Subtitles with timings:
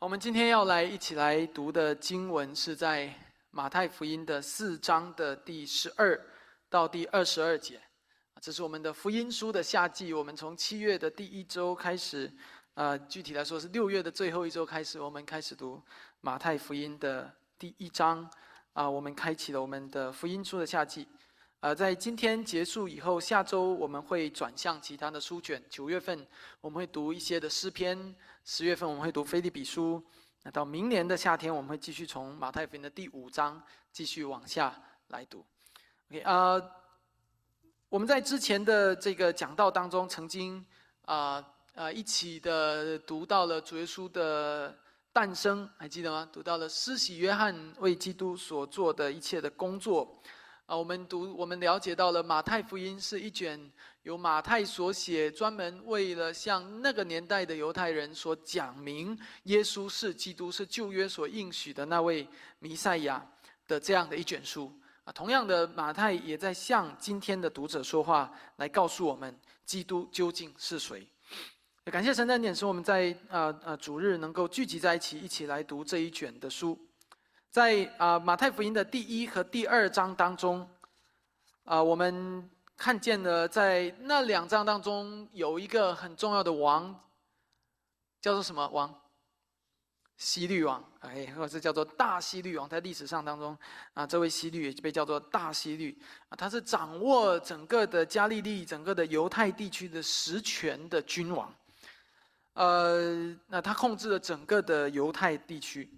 [0.00, 3.14] 我们今天要来一起来读的经文是在
[3.50, 6.18] 马太福音的四章的第十二
[6.70, 7.78] 到第二十二节，
[8.40, 10.14] 这是我们的福音书的夏季。
[10.14, 12.32] 我们从七月的第一周开始，
[12.72, 15.78] 呃，具体来说是六月的最后一周开始，我们开始读
[16.22, 18.26] 马太福音的第一章。
[18.72, 21.06] 啊，我们开启了我们的福音书的夏季。
[21.60, 25.62] 呃，在今天结束以后，下周我们会转向其他的书卷。
[25.68, 26.26] 九月份
[26.62, 28.16] 我们会读一些的诗篇，
[28.46, 30.02] 十月份我们会读菲利比书。
[30.42, 34.74] 那到明年的夏天，我们会继续从马太福音的第五章继续往下
[35.08, 35.44] 来读。
[36.08, 36.70] OK，呃，
[37.90, 40.64] 我们在之前的这个讲道当中，曾经
[41.04, 44.74] 啊呃一起的读到了主耶稣的
[45.12, 46.26] 诞生，还记得吗？
[46.32, 50.22] 读到了施洗约翰为基督所做的一切的工作。
[50.70, 53.60] 啊，我们读，我们了解到了马太福音是一卷
[54.04, 62.24] 由马太所写，专门为了向那个年代的犹太人所讲明耶稣是基督，是旧约所应许的那位
[62.60, 63.20] 弥赛亚
[63.66, 64.72] 的这样的一卷书。
[65.02, 71.04] 啊，同样的，马太也在向今天的读者说话，来告诉我们基督究竟是谁。
[71.86, 76.78] 感谢神的恩典，使我们在啊啊主日能够聚集在一起，一起来读这一卷的书。
[77.50, 80.68] 在啊马太福音的第一和第二章当中，
[81.64, 86.94] 啊我们看见了在那两章当中有一个很重要的王，
[88.20, 88.94] 叫做什么王？
[90.16, 93.58] 西律王，哎，或者是叫做大西律王，在历史上当中
[93.94, 101.52] 啊，这位西律也被叫做大西律啊，他是掌握整个的加利利、整个的犹太地区的实权的君王，
[102.52, 105.90] 呃，那他控制了整个的犹太地区。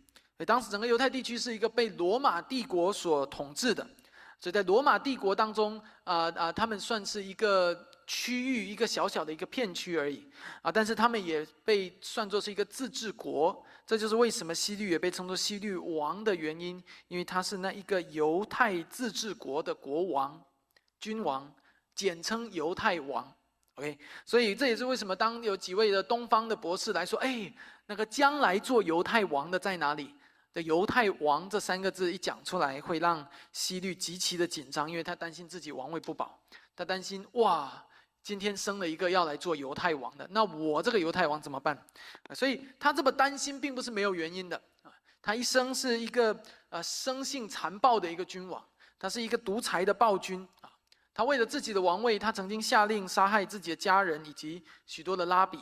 [0.44, 3.86] 当时整个犹太地区是一个被罗马帝国所统治的，
[4.40, 10.28] 所以在罗马帝国当中，啊啊，他们算是一个区域，一个小小的一个片区而已，
[10.62, 20.42] 啊，但是他们也被算作是一个自治国，这就是为什么西律也被称作西律王的原因，因为他是那一个犹太自治国的国王、
[20.98, 21.52] 君王，
[21.94, 23.32] 简称犹太王。
[23.76, 27.50] OK，所以这也是为什么当有几位的东方的博士来说，哎，
[27.86, 30.14] 那个将来做犹太王的在哪里？
[30.52, 36.38] 的犹太王这三个字一讲出来，会让西律极其的紧张，因为他担心自己王位不保，
[36.76, 37.84] 他担心哇，
[38.22, 41.76] 今天生了一个要来做犹太王的，那我这个犹太王怎么办？
[42.34, 44.92] 所以他这么担心，并不是没有原因的啊。
[45.22, 46.38] 他一生是一个
[46.68, 48.62] 呃生性残暴的一个君王，
[48.98, 50.70] 他是一个独裁的暴君啊。
[51.14, 55.58] 他为了自己的王位，他曾经下令杀害自己的家人以及许多的拉比。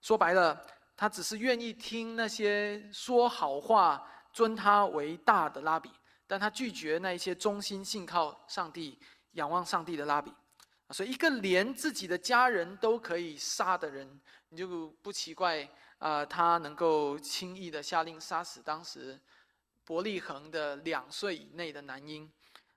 [0.00, 0.58] 说白了，
[0.96, 4.02] 他只是愿意听那些说好话。
[4.32, 5.90] 尊他为大的拉比，
[6.26, 8.98] 但他拒绝那一些忠心信靠上帝、
[9.32, 10.32] 仰望上帝的拉比。
[10.90, 19.20] 所以，一个连自己的家人都可以杀的人，你就不奇怪啊，他能够轻易的下令杀死当时
[19.84, 22.28] 伯利恒的两岁以内的男婴，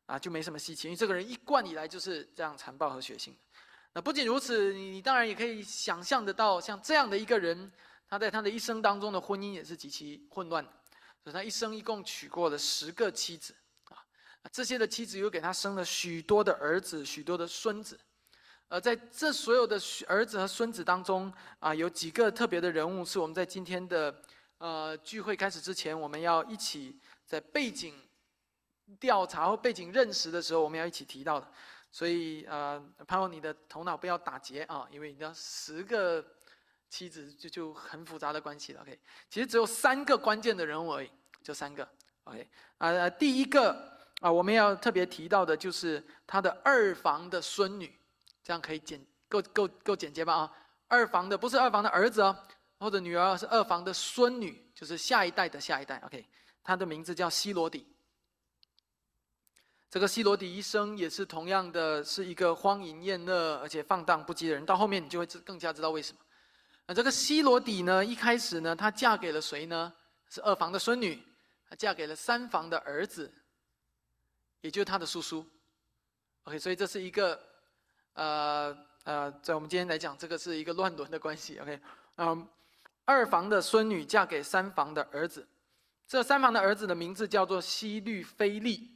[0.05, 3.33] 啊，就没什么稀奇，因为这个人一贯以来就是这样残暴和血腥。
[3.93, 7.71] 那不仅如此，你当然也可以想象得到，像这样的一个人，
[8.07, 10.71] 他在他的一生当中的婚姻也是极其混乱的。
[11.23, 13.95] 所以他一生一共娶过了十个妻子，啊，
[14.51, 17.97] 这些的妻子又给他生了许多的儿子、许多的孙子，
[18.67, 24.21] 而在这所有的儿子和孙子当中，啊，有几个特别的人物是我们在今天的
[24.57, 27.95] 呃聚会开始之前，我们要一起在背景
[28.99, 31.49] 调查或背景认识的时候，我们要一起提到的。
[31.89, 36.21] 所以呃，盼望你的头脑不要打结啊，因为你要十个。
[36.93, 41.09] 妻子就就很复杂的关系了，OK，其实只有三个关键的人物而已，
[41.41, 41.89] 就三个
[42.25, 47.99] ，OK，啊，第一个啊，我们要特别提到的就是他的二房的孙女，
[48.43, 50.51] 这样可以简够够够简洁吧啊？
[50.87, 52.37] 二房的不是二房的儿子哦，
[52.77, 56.23] 或者女儿是二房的孙女，就是下一代的下一代，OK，
[56.63, 57.87] 他的名字叫希罗底。
[59.89, 66.19] 这个希罗底一生也是同样的是一个荒淫厌乐而且放荡不羁的人，到后面你就会知更加知道为什么。
[66.85, 68.03] 那这个希罗底呢？
[68.03, 69.93] 一开始呢，她嫁给了谁呢？
[70.29, 71.21] 是二房的孙女，
[71.69, 73.31] 她嫁给了三房的儿子，
[74.61, 75.45] 也就是他的叔叔。
[76.43, 77.41] OK，所以这是一个，
[78.13, 81.57] 呃呃，在我们今天来讲，这个是一个乱伦的关系。
[81.59, 81.79] OK，
[82.17, 82.47] 嗯，
[83.05, 85.47] 二房的孙女嫁给三房的儿子，
[86.05, 88.89] 这三房的儿子的名字叫做西律菲利。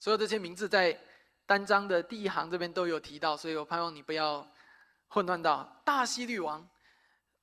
[0.00, 0.98] 所有这些名字在
[1.46, 4.44] 单章的第一行这边都有提到，所以我盼望你不要
[5.06, 6.68] 混乱到大西律王。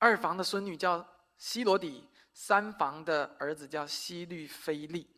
[0.04, 1.02] 二房的孙女叫
[1.38, 5.08] 希罗底，三房的儿子叫希律菲利。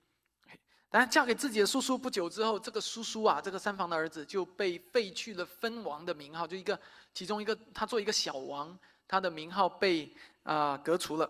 [0.88, 6.78] 但嫁给自己的叔叔不久之后，这个叔叔啊，这个三房的儿子就被废去了分王的名号，就一个
[7.12, 8.78] 其中一个他做一个小王，
[9.08, 11.28] 他的名号被啊革除了。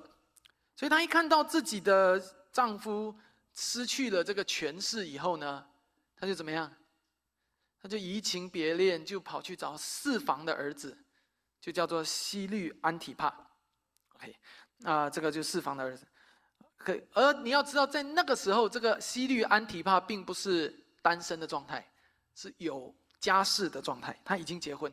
[0.76, 2.22] 所以她一看到自己的
[2.52, 3.16] 丈夫
[3.54, 5.66] 失去了这个权势以后呢，
[6.14, 6.70] 她就怎么样？
[7.80, 10.94] 她就移情别恋，就跑去找四房的儿子，
[11.58, 13.34] 就叫做西律安提帕。
[14.16, 14.36] OK，
[14.82, 16.06] 啊，这个就是四房的儿子。
[16.76, 21.86] 可而你要知道，在那个时候，这个西律安提帕并不是单身的状态，
[22.34, 24.92] 是有家室的状态，他已经结婚。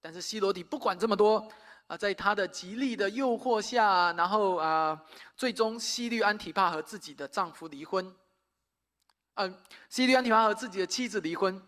[0.00, 1.50] 但是西罗底不管这么多，
[1.86, 5.02] 啊，在他的极力的诱惑下，然后啊，
[5.36, 8.14] 最终西律安提帕和自己的丈夫离婚。
[9.34, 11.60] 嗯，西律安提帕和自己的妻子离婚，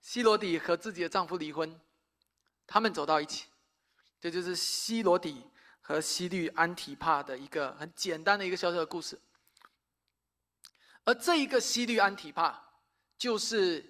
[0.00, 1.80] 西罗底和自己的丈夫离婚，
[2.66, 3.46] 他们走到一起，
[4.20, 5.44] 这就是西罗底
[5.84, 9.16] 和西律安提帕的一个很简单的一个小小的故事。
[11.04, 12.58] 而这一个西律安提帕，
[13.16, 13.84] 就是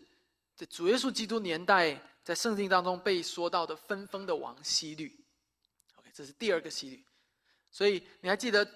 [0.55, 1.99] 在主耶稣基督年代。
[2.25, 5.15] 在圣经当中被说到的分封的王西律
[5.97, 7.05] ，OK，这是第二个西律。
[7.71, 8.67] 所以你还记得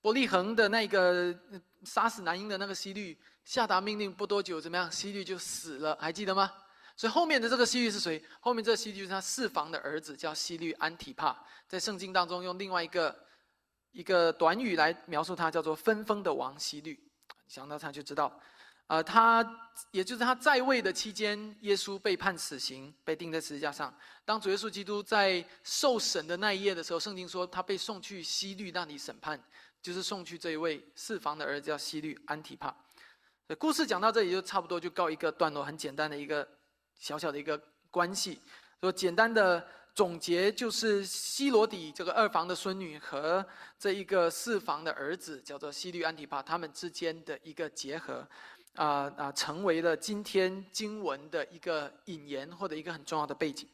[0.00, 1.36] 伯利恒的那个
[1.82, 4.88] 杀死男婴的那个西律下达命令不多久，怎么样？
[4.92, 6.52] 西律就死了，还记得吗？
[6.96, 8.22] 所以后面的这个西律是谁？
[8.40, 11.44] 后面这个西律是他四房的儿子，叫西律安提帕。
[11.68, 13.14] 在圣经当中用另外一个
[13.92, 16.98] 一个短语来描述他，叫做分封的王西律。
[17.46, 18.32] 想到他就知道。
[18.88, 19.44] 呃，他
[19.90, 23.92] 也就是他在位的期间，耶稣被判死刑，被钉在十字架上。
[24.24, 29.42] 当主耶稣基督在受审的那一夜的时候，圣经说他被送去西律那里审判，
[29.82, 32.72] 就是送去这一位四房的儿子叫西律安提帕。
[33.58, 36.48] 故事讲到这里就差不多就告一个段落，很简单的一个
[36.98, 37.60] 小小的一个
[37.90, 38.40] 关系。
[38.80, 43.44] 说简单的总结就是西罗底这个二房的孙女和
[43.78, 48.26] 这一个四房的儿子叫做西律安提帕，他们之间的一个结合。
[48.74, 53.66] 啊啊，成为了今天经文的一个引言或者一个很重要的背景。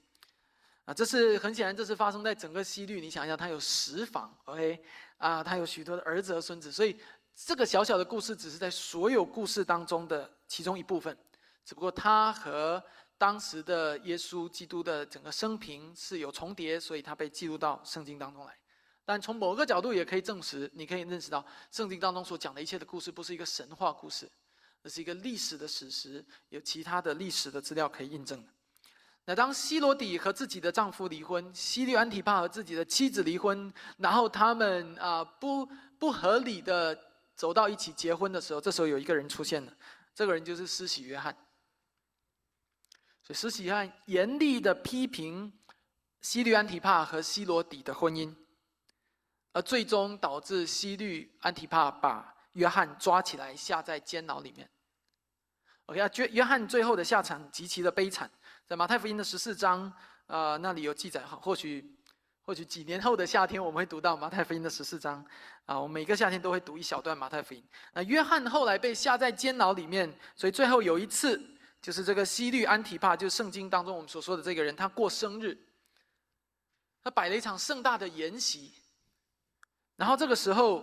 [0.84, 3.00] 啊，这是很显然，这是发生在整个西律。
[3.00, 4.80] 你想一下，他有十房，OK？
[5.16, 6.96] 啊，他有许多的儿子和孙子，所以
[7.34, 11.18] 这个小小的故事只是在所有故事当中的其中一部分。
[11.64, 12.80] 只不过他和
[13.22, 18.58] 当时的耶稣基督的整个生平是有重叠，所以他被记录到圣经当中来。
[19.04, 24.28] 但从某个角度也可以证实，你可以认识到圣经当中所讲的一切的故事不是一个神话故事。
[24.82, 28.50] 而是一个历史的史实，有其他的历史的资料可以印证的。
[29.26, 35.64] 那当希罗底和自己的丈夫离婚，西律安提帕和自己的妻子离婚，然后他们啊不
[35.96, 36.98] 不合理的
[37.36, 39.72] 走到一起结婚的时候，这时候有一个人出现了，
[40.12, 41.32] 这个人就是施洗约翰。
[43.32, 45.52] 所以施洗约翰严厉的批评
[46.20, 48.34] 西律安提帕和西罗底的婚姻，
[49.52, 52.32] 而最终导致西律安提帕把。
[52.52, 54.68] 约翰抓起来下在监牢里面。
[55.86, 58.30] OK 啊，约约翰最后的下场极其的悲惨，
[58.66, 59.90] 在马太福音的十四章，
[60.26, 61.34] 呃，那里有记载哈。
[61.40, 61.96] 或许
[62.42, 65.24] 或许几年后的夏天，我们会读到马太福音的十四章。
[65.64, 67.64] 啊，我每个夏天都会读一小段马太福音。
[67.94, 71.40] 那约翰后来被下在监牢里面，所以最后有一次，
[71.82, 75.58] 就是这个西律安提帕，就是圣经当中我们所说的这个人，他过生日，
[77.02, 78.72] 他摆了一场盛大的筵席，
[79.96, 80.82] 然后这个时候。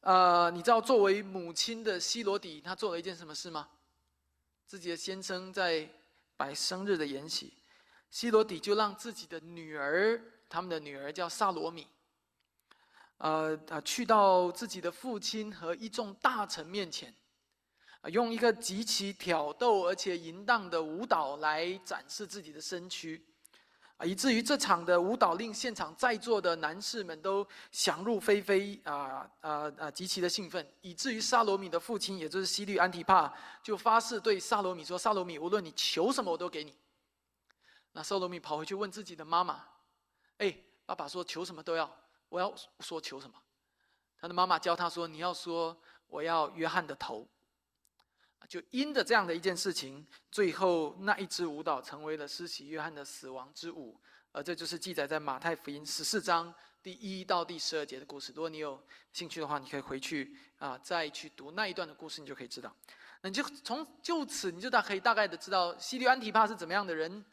[0.00, 3.68] 呃，你知道作为母亲的西罗底，她做了一件什么事吗？
[4.64, 5.88] 自己的先生在
[6.36, 7.52] 摆生日的筵席，
[8.08, 11.88] 西罗底就让自己的女儿，他们的女儿叫萨罗米，
[13.18, 17.12] 呃，啊，去到自己的父亲和一众大臣面前，
[18.04, 23.20] 用一个极其挑逗而且淫荡的舞蹈来展示自己的身躯。
[23.98, 36.76] 啊，以至于这场的舞蹈令现场在座的男士们都想入非非啊啊啊，极其的兴奋，以至于萨罗米的父亲，也就是西律安提帕，就发誓对萨罗米说：“萨罗米，无论你求什么，我都给你。”
[37.92, 39.64] 那萨罗米跑回去问自己的妈妈
[40.36, 41.90] ：“哎，爸爸说求什么都要，
[42.28, 43.34] 我要说求什么？”
[44.20, 45.74] 他的妈妈教他说：“你要说
[46.08, 47.26] 我要约翰的头。”
[48.48, 54.00] 就因着这样的一件事情，最后那一支舞蹈成为了施洗约翰的死亡之舞，
[54.32, 58.32] 而这就是记载在马太福音十四章第一到第十二节的故事。
[58.36, 58.80] 如果你有
[59.12, 62.72] 兴趣的话，你可以回去啊，再去读那一段的故事，你就可以知道。
[63.22, 67.24] 那你就从就此，你就大可以大概的知道西律安提帕是怎么样的人。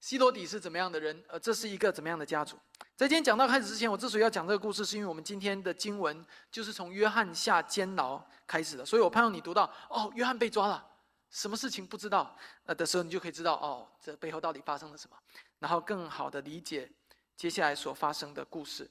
[0.00, 1.24] 西罗底是怎么样的人？
[1.28, 2.58] 呃，这是一个怎么样的家族？
[2.96, 10.86] 在今天讲到开始之前，我之所以要讲这个故事，是因为我们今天的经文就是从约翰下监牢开始的，所以我盼望你读到哦，约翰被抓了，
[11.28, 12.36] 什么事情不知道
[12.66, 15.16] 呃的时候，你就可以知道哦，这背后到底发生了什么，
[15.58, 16.88] 然后更好的理解
[17.36, 18.88] 接下来所发生的故事。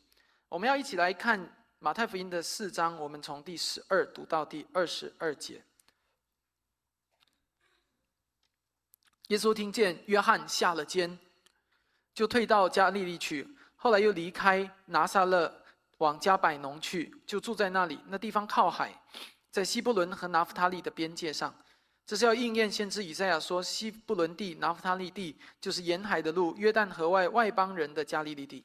[0.49, 5.63] 我们要一起来看马太福音的四章，我们从第十二读到第二十二节。
[9.29, 11.17] 耶稣听见约翰下了监，
[12.13, 13.47] 就退到加利利去。
[13.83, 15.53] 后来又离开拿撒勒，
[15.97, 17.99] 往加百农去，就住在那里。
[18.07, 18.97] 那地方靠海，
[19.51, 21.53] 在西布伦和拿弗他利的边界上。
[22.05, 28.63] 这是要应验先知以赛亚说：西布伦地、拿弗他利地，就是沿海的路，约旦河外外邦人的加利利地。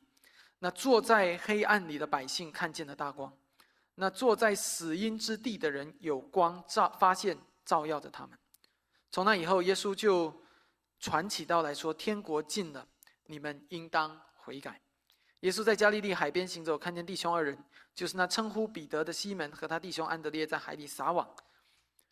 [0.61, 3.37] 那坐在黑暗里的百姓看见了大光，
[3.97, 8.39] 那坐在死荫之地的人有光照，发现照耀着他们。
[9.11, 10.33] 从那以后，耶稣就
[11.01, 12.87] 传起道来说：天国近了，
[13.27, 14.81] 你们应当悔改。
[15.41, 17.57] 耶稣在加利利海边行走，看见弟兄二人，
[17.95, 21.29] 就是那称呼彼得的西门和他弟兄安德烈在海里撒网。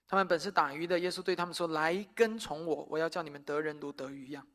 [0.06, 0.96] 他们本是打鱼的。
[1.00, 4.46] 耶稣对他们说：“来跟从我，我要叫你们得人如得鱼一样。”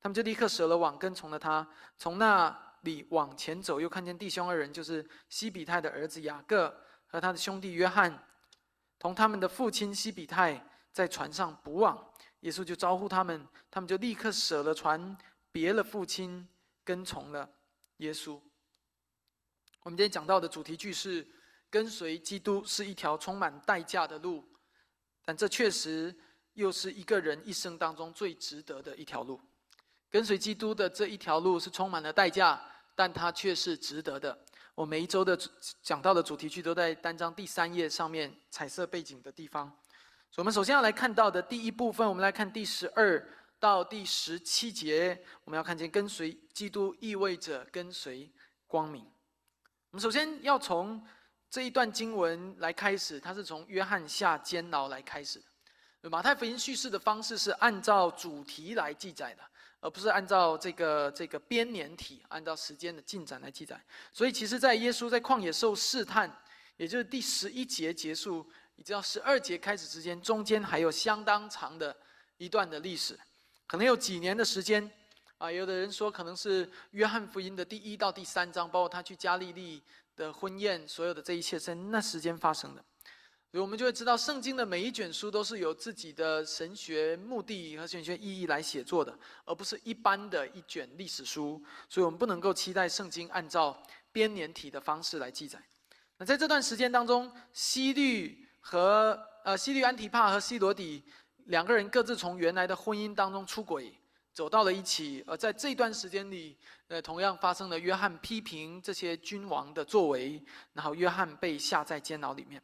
[0.00, 1.68] 他们就立刻舍了网，跟从了他。
[1.98, 6.74] 从那里往前走，又看见弟兄二人，就是西比泰的儿子雅各
[7.06, 8.26] 和他的兄弟约翰，
[8.98, 12.02] 同他们的父亲西比泰在船上捕网。
[12.40, 15.14] 耶稣就招呼他们，他们就立刻舍了船，
[15.52, 16.48] 别了父亲，
[16.82, 17.50] 跟从了。
[17.98, 18.38] 耶稣，
[19.82, 21.26] 我们今天讲到的主题句是：
[21.70, 24.44] 跟随基督是一条充满代价的路，
[25.24, 26.14] 但这确实
[26.52, 29.40] 又是一个人一生当中最值得的一条路。
[30.10, 32.60] 跟随基督的这一条路是充满了代价，
[32.94, 34.38] 但它却是值得的。
[34.74, 35.38] 我每一周的
[35.82, 39.74] 讲到的主题句都在单章第三页上面彩色背景的地方。
[40.36, 43.26] 我们首先要来看到的第一部分，我们来看第十二。
[43.58, 48.30] 到第十七节，我们要看见跟随基督意味着跟随
[48.66, 49.02] 光明。
[49.90, 51.02] 我们首先要从
[51.48, 55.38] 这一段经文来开始，它是从约翰下监牢来开始
[56.02, 56.10] 的。
[56.10, 59.42] 马太福音叙事的方式是按照主题来记载的，
[59.80, 63.80] 而不是按照这个这个编年体，按照时间的进展来记载。
[64.12, 66.30] 所以，其实，在耶稣在旷野受试探，
[66.76, 71.96] 也就是第十一节结束，一直到十二节开始之间，中间还有相当长的
[72.36, 73.18] 一段的历史。
[73.66, 74.88] 可能有几年的时间，
[75.38, 79.82] 啊，有的人说可能是约翰福音的第一到第三章，包括他去加利利
[80.14, 82.84] 的婚宴，所有的这一切在那时间发生的。
[83.50, 91.60] 所以我们就会知道，圣经的每一卷书都是有自己的神学目的和神学意义来写作的，而不是一般的一卷历史书。
[91.88, 93.82] 所以我们不能够期待圣经按照
[94.12, 95.60] 编年体的方式来记载。
[96.18, 101.02] 那在这段时间当中，西律和呃西律安提帕和西罗底。
[101.46, 103.92] 两个人各自从原来的婚姻当中出轨，
[104.32, 105.22] 走到了一起。
[105.26, 106.56] 而在这段时间里，
[106.88, 112.62] 呃，同样发生了约翰批评这些君王的作为，然后约翰被下在监牢里面。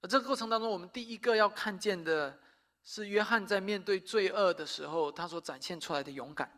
[0.00, 2.36] 而这个过程当中，我们第一个要看见的
[2.82, 6.50] 是约翰在面对罪恶的时候，他所展现出来的勇敢。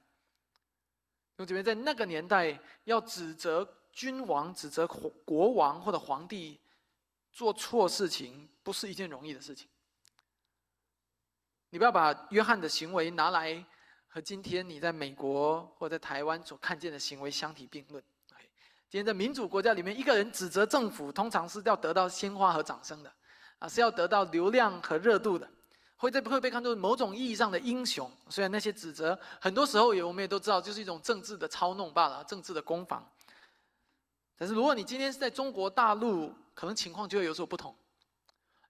[1.36, 6.58] 因为这边在那个年代，要指责君王、指责国王或者皇帝
[7.30, 9.68] 做错事情，不是一件容易的事情。
[11.74, 13.52] 你不要把约翰的行为拿来
[14.06, 18.00] 和今天你在美国或在台湾所看见的行为相提并论。
[18.88, 23.12] 今天在民主国家里面，一个人指责政府，通常是要得到鲜花和掌声的，
[23.58, 25.50] 啊，是要得到流量和热度的，
[25.96, 28.08] 会在会被看作某种意义上的英雄。
[28.28, 33.04] 虽然那些指责很多时候也我们也都知道，就是一种政治的操弄罢了，政治的攻防。
[34.36, 37.76] 但是如果你今天是在中国大陆，可能情况就会有所不同。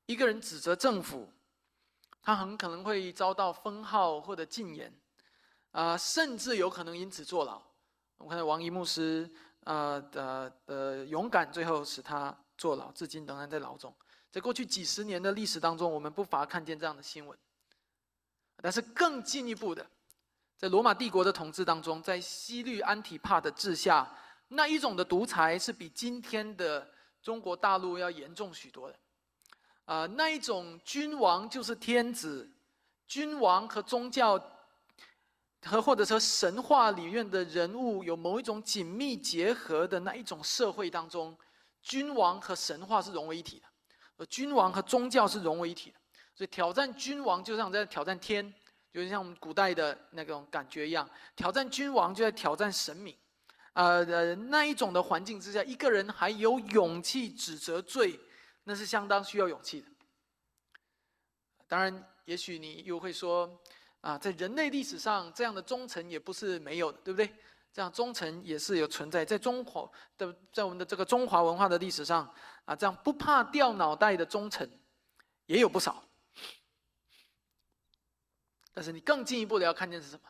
[0.06, 1.30] 一个人指责政府。
[2.24, 4.90] 他很可能会遭到封号或者禁言，
[5.72, 7.60] 啊，甚至有可能因此坐牢。
[8.16, 9.30] 我看到王一牧师，
[9.64, 13.94] 呃的的勇敢，最后使他坐牢，至今仍然在牢中。
[14.30, 17.38] 在过去几十年的历史当中，我们不乏看见这样的新闻。
[18.56, 19.86] 但是更进一步的，
[20.56, 24.10] 在罗马帝国的统治当中，在西律安提帕的治下，
[24.48, 26.90] 那一种的独裁是比今天的
[27.20, 28.98] 中国大陆要严重许多的。
[29.84, 32.50] 啊，那一种君王就是天子，
[33.06, 34.42] 君王和宗教，
[35.62, 41.36] 和或者说神话里面的人物有某一种紧密结合的那一种社会当中，
[41.82, 43.66] 君王和神话是融为一体的，
[44.16, 45.96] 而君王和宗教是融为一体的，
[46.34, 48.54] 所以挑战君王就像在挑战天，
[48.90, 53.14] 就像我们古代的那种感觉一样，挑战君王就在挑战神明，
[53.74, 58.18] 呃呃那一种的环境之下，一个人还有勇气指责罪。
[58.64, 59.88] 那是相当需要勇气的。
[61.66, 63.62] 当然，也许你又会说，
[64.00, 67.34] 啊，在人类历史上，这样的忠臣也不是没有的，对不对？
[67.72, 72.32] 这样忠臣也是有存在，在中华的，在我们的这个中华文化的历史上，
[72.64, 74.70] 啊，这样不怕掉脑袋的忠臣
[75.46, 76.08] 也有不少。
[78.72, 80.28] 但是你更进一步的要看见是什么？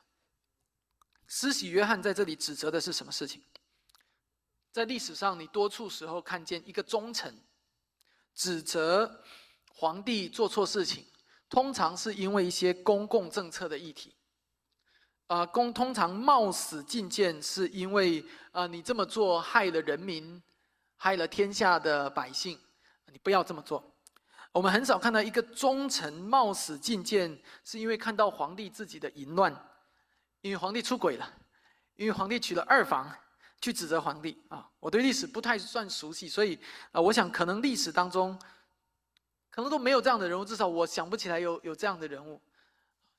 [1.26, 3.42] 施洗约翰在这里指责的是什么事情？
[4.72, 7.38] 在历史上，你多处时候看见一个忠臣。
[8.34, 9.22] 指责
[9.68, 11.06] 皇帝做错事情，
[11.48, 14.14] 通常是因为一些公共政策的议题。
[15.26, 20.42] 啊，公通常冒死进谏，是因为啊，你这么做害了人民，
[20.96, 22.58] 害了天下的百姓，
[23.10, 23.96] 你不要这么做。
[24.52, 29.50] 我们很少看到一个忠臣冒死进谏，是因为看到皇帝自己的淫乱，
[30.42, 31.28] 因为皇帝出轨了，
[31.96, 33.10] 因为皇帝娶了二房，
[33.64, 34.68] 去指责皇帝啊。
[34.78, 36.58] 我对历史不太算熟悉，所以
[36.92, 38.38] 啊，我想可能历史当中，
[39.48, 42.38] 可能都没有这样的人物，至少我想不起来有有这样的人物。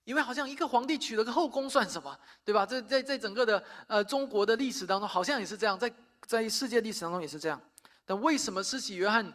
[0.04, 2.64] 因为好像一个皇帝娶了个后宫算什么，对吧？
[2.64, 5.92] 这在在整个的呃中国的历史当中，好像也是这样，在
[6.28, 7.60] 在世界历史当中也是这样。
[8.06, 9.34] 但为什么施洗约翰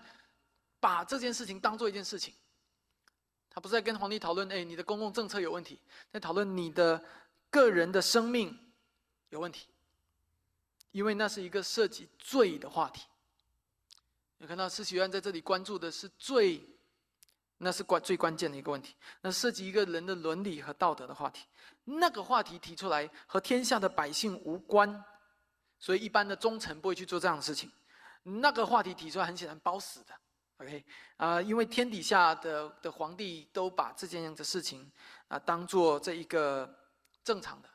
[0.79, 2.33] 把这件事情当做一件事情？
[3.53, 5.81] 他不是在跟皇帝讨论，哎，你的公共政策有问题，
[6.13, 7.03] 在讨论你的
[7.51, 8.57] 个人的生命
[9.31, 9.67] 有问题，
[10.93, 13.07] 因为那是一个涉及罪的话题。
[14.39, 16.67] 你看到施洗约翰在这里关注的是罪。
[17.63, 21.45] 那是关最关键的一个问题，那涉及一个人的伦理和道德的话题。
[21.85, 25.05] 那个话题提出来和天下的百姓无关，
[25.79, 27.71] 所以一般的忠臣不会去做这样的事情。
[28.23, 30.15] 那个话题提出来，很显然包死的。
[30.57, 30.83] OK，
[31.19, 34.91] 啊，因为天底下的的皇帝都把这件样的事情
[35.29, 36.67] 啊当做这一个
[37.23, 37.69] 正常的。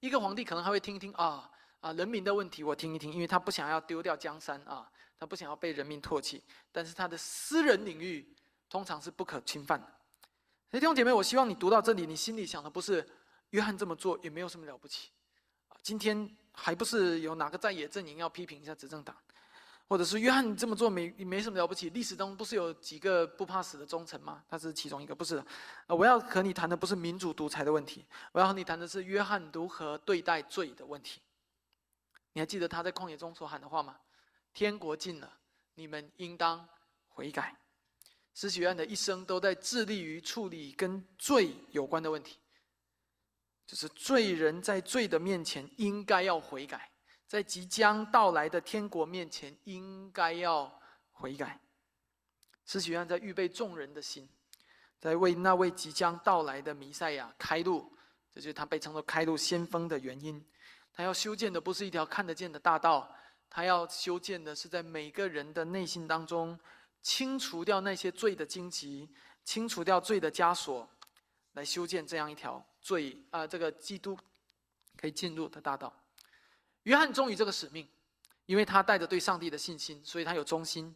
[0.00, 1.50] 一个皇帝可能还会听一听啊
[1.80, 6.42] 啊人民的问题，我听一听，因为他不想要丢掉江山啊，他不想要被人民唾弃。
[6.70, 8.34] 但是他的私人领域。
[8.72, 9.86] 通常是不可侵犯的。
[10.70, 13.04] 所以弟兄姐妹，我希望你读到这里，你心里想的不是
[13.50, 15.10] 约翰这么做也没有什么了不起
[15.66, 15.74] 啊。
[15.82, 19.16] 今天还不是有哪个在野阵营要批评一下执政党，
[19.88, 21.90] 或者是约翰这么做没没什么了不起？
[21.90, 24.40] 历史中不是有几个不怕死的忠臣吗？
[24.48, 25.38] 他是其中一个，不是。
[25.38, 25.44] 啊，
[25.88, 31.20] 我要和你谈的不是民主独裁的问题，我要和你谈的是约翰如何对待罪的问题。
[32.32, 33.98] 你还记得他在旷野中所喊的话吗？
[34.52, 35.38] 天国近了，
[35.74, 36.68] 你们应当
[37.08, 37.56] 悔改。
[38.34, 42.38] 施洗约的一生都在致力于处理跟罪有关的问题，
[43.66, 46.90] 就是罪人在罪的面前应该要悔改，
[47.26, 51.60] 在即将到来的天国面前应该要悔改。
[52.64, 54.28] 施洗约在预备众人的心，
[55.00, 57.92] 在为那位即将到来的弥赛亚开路，
[58.32, 60.44] 这就是他被称作开路先锋的原因。
[60.92, 63.14] 他要修建的不是一条看得见的大道，
[63.48, 66.58] 他要修建的是在每个人的内心当中。
[67.02, 69.08] 清除掉那些罪的荆棘，
[69.42, 70.86] 清除掉罪的枷锁，
[71.54, 74.14] 来修建这样一条罪啊，这个基督
[74.98, 75.90] 可以进入的大道。
[76.82, 77.88] 约翰忠于这个使命，
[78.44, 80.94] 因为他带着对上帝的信心，所以他有忠心，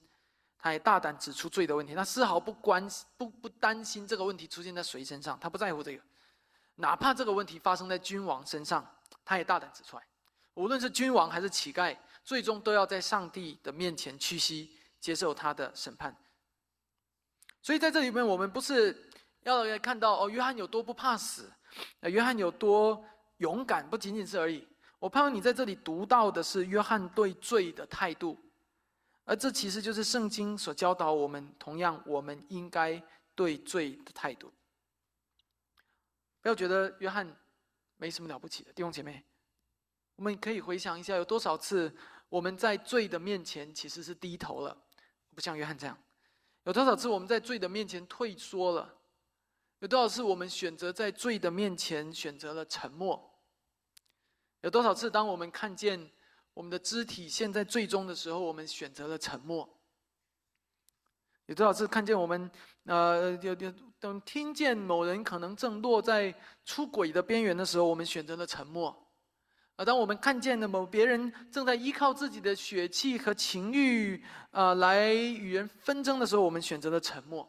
[0.58, 6.02] 他也大胆指出罪的问题，他丝毫不关不不担心这个问题出现在谁身上，他不在乎这个，
[6.74, 8.86] 哪怕这个问题发生在君王身上，
[9.24, 10.02] 他也大胆指出来。
[10.54, 14.70] 无论是君王还是乞丐，最终都要在上帝的面前屈膝。
[15.04, 16.16] 接受他的审判，
[17.60, 19.10] 所以在这里面，我们不是
[19.42, 21.52] 要来看到哦，约翰有多不怕死，
[22.00, 23.04] 呃，约翰有多
[23.36, 24.66] 勇敢，不仅仅是而已。
[24.98, 28.40] 我盼望你在这里读到的是约翰对罪的态度，
[29.26, 32.98] 而这其实就是圣经所教导我们，同样我们应该
[33.34, 34.50] 对罪的态度。
[36.40, 37.30] 不要觉得约翰
[37.96, 39.24] 没什么了不起的，弟兄姐妹，
[40.16, 41.94] 我们可以回想一下，有多少次
[42.28, 44.76] 我们在罪的面前其实是低头了。
[45.34, 45.98] 不像约翰这样，
[46.64, 48.98] 有多少次我们在罪的面前退缩了？
[49.80, 53.38] 有多少次我们选择在罪的面前选择了沉默？
[54.60, 56.10] 有多少次当我们看见
[56.54, 59.68] 我们的肢体陷在最终的时候，我们选择了沉默？
[61.46, 62.50] 有多少次看见我们
[62.86, 68.96] 呃有有等听见某人可能正落在出轨的边缘的时候，我们选择了沉默？
[69.76, 77.46] 而当我们看见了某别人正在依靠自己的血气和情欲，呃，来与人纷争的时候，我们选择了沉默。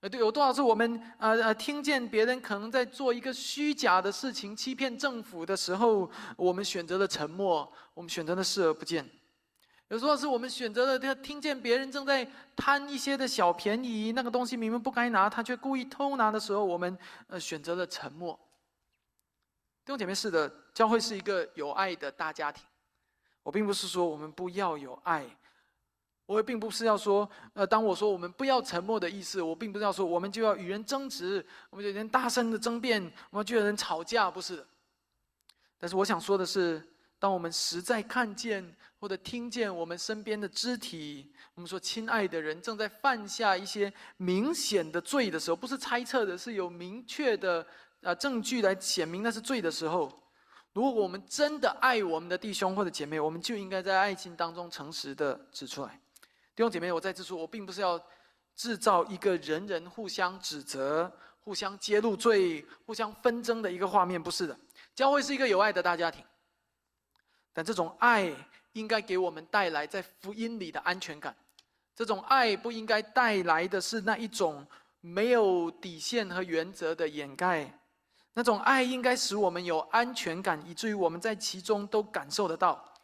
[0.00, 9.08] 呃，对，有多少次我们呃呃听见别人可能在做一个虚假的事情，欺骗政府的时候，我们选择了沉默，我们选择了视而不见。
[9.90, 12.24] 有时候是我们选择了他听见别人正在
[12.54, 18.38] 贪一些的小便宜，那个东西明明不该拿，他却故意偷拿的时候，我们呃选择了沉默。
[19.84, 22.64] 弟兄姐妹，是的，教会是一个有爱的大家庭。
[23.42, 25.26] 我并不是说我们不要有爱，
[26.26, 34.64] 我也并不是要说，呃，当我说我们不要沉默的意思，我并不是要说我们就要与人争执，我们就人大声的争辩，我们就有人吵架，不是。
[35.78, 36.89] 但是我想说的是，
[37.20, 47.64] 当我们实在看见或者听见我们身边的肢体，我们说亲爱的人正在犯下一些明显的罪的时候，不是猜测的，是有明确的。
[48.02, 50.10] 啊，证据来显明那是罪的时候，
[50.72, 56.00] 如果我们真的爱我们的弟兄或者姐妹，我们就应该在爱情当中诚实的指出来。
[56.56, 58.02] 弟兄姐妹，我再次说，我并不是要
[58.56, 64.58] 制造一个人人互相指责、互相揭露罪、互相纷争的一个画面，不是的。
[64.94, 66.24] 教会是一个有爱的大家庭，
[67.52, 68.32] 但这种爱
[68.72, 71.34] 应该给我们带来在福音里的安全感。
[71.94, 74.66] 这种爱不应该带来的是那一种
[75.00, 77.78] 没有底线和原则的掩盖。
[78.32, 82.94] 那种爱应该使我们有安全感，以至于我们在其中都感受得到。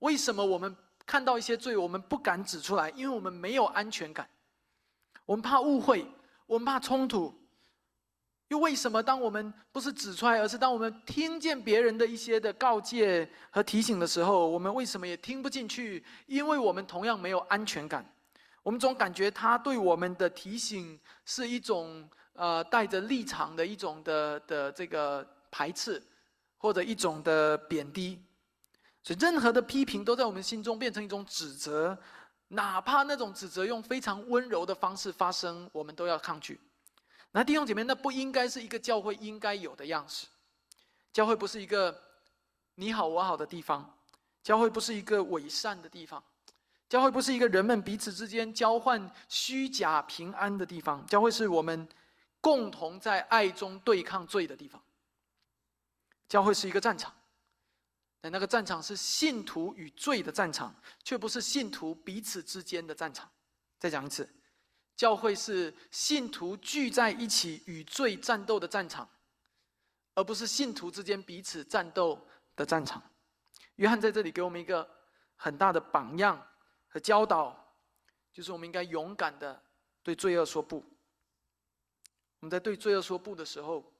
[0.00, 2.90] 为什么我们看到一些罪，我们不敢指出来？
[2.90, 4.28] 因为我们没有安全感，
[5.24, 6.04] 我们怕误会，
[6.46, 7.37] 我们怕冲突。
[8.48, 16.02] 又为什么当我们不是指出来，而是当我们听见别人的一些的告诫和提醒的时候，我们为什么也听不进去？
[16.26, 18.04] 因为我们同样没有安全感，
[18.62, 26.02] 我们总感觉他对我们的提醒是一种呃带着立场的一种的的这个排斥，
[26.56, 28.18] 或者一种的贬低，
[29.02, 31.98] 所以任何的批评都在我们心中变成一种指责，
[32.48, 36.58] 哪怕那种指责用非常温柔的方式发生，我们都要抗拒。
[37.32, 40.26] 那弟兄姐妹，那不应该是一个教会应该有的样式。
[41.12, 42.02] 教会不是一个
[42.76, 43.98] 你好我好的地方，
[44.42, 46.22] 教会不是一个伪善的地方，
[46.88, 51.04] 教会不是一个人们彼此之间交换虚假平安的地方。
[51.06, 51.86] 教会是我们
[52.40, 54.82] 共同在爱中对抗罪的地方。
[56.28, 57.14] 教会是一个战场，
[58.20, 63.30] 但那个战场是信徒与罪的战场，却不是信徒彼此之间的战场。
[63.78, 64.28] 再讲一次。
[64.98, 69.08] 教会是信徒聚在一起与罪战斗的战场，
[70.14, 73.00] 而不是信徒之间彼此战斗的战场。
[73.76, 74.90] 约翰在这里给我们一个
[75.36, 76.44] 很大的榜样
[76.88, 77.76] 和教导，
[78.32, 79.62] 就是我们应该勇敢的
[80.02, 80.78] 对罪恶说不。
[82.40, 83.92] 我们在对罪恶说不的时候，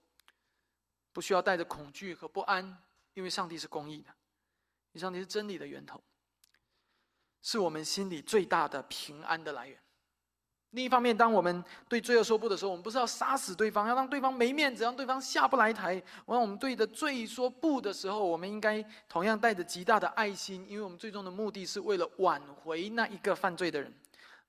[1.12, 2.82] 不需要带着恐惧和不安，
[3.14, 6.02] 因为上帝是公义的，上帝是真理的源头，
[7.40, 9.80] 是我们心里最大的平安的来源。
[10.72, 15.98] 另一方面，当我们对罪恶说不的时候，我们不是要杀死对方，要让对方没面子，让对方下不来台。
[16.26, 23.90] 当我们对的罪说不的时候，我们应该同样带着极大的爱心，因为我们最终的目的是为了挽回那一个犯罪的人。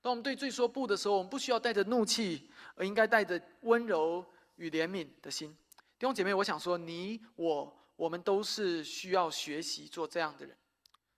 [0.02, 4.22] 当我们对罪说不的时候，我们不需要带着怒气，而应该带着温柔
[4.56, 5.50] 与怜悯的心。
[5.98, 10.54] 弟兄姐妹，我想说，你我我们都是需要学习做这样的人，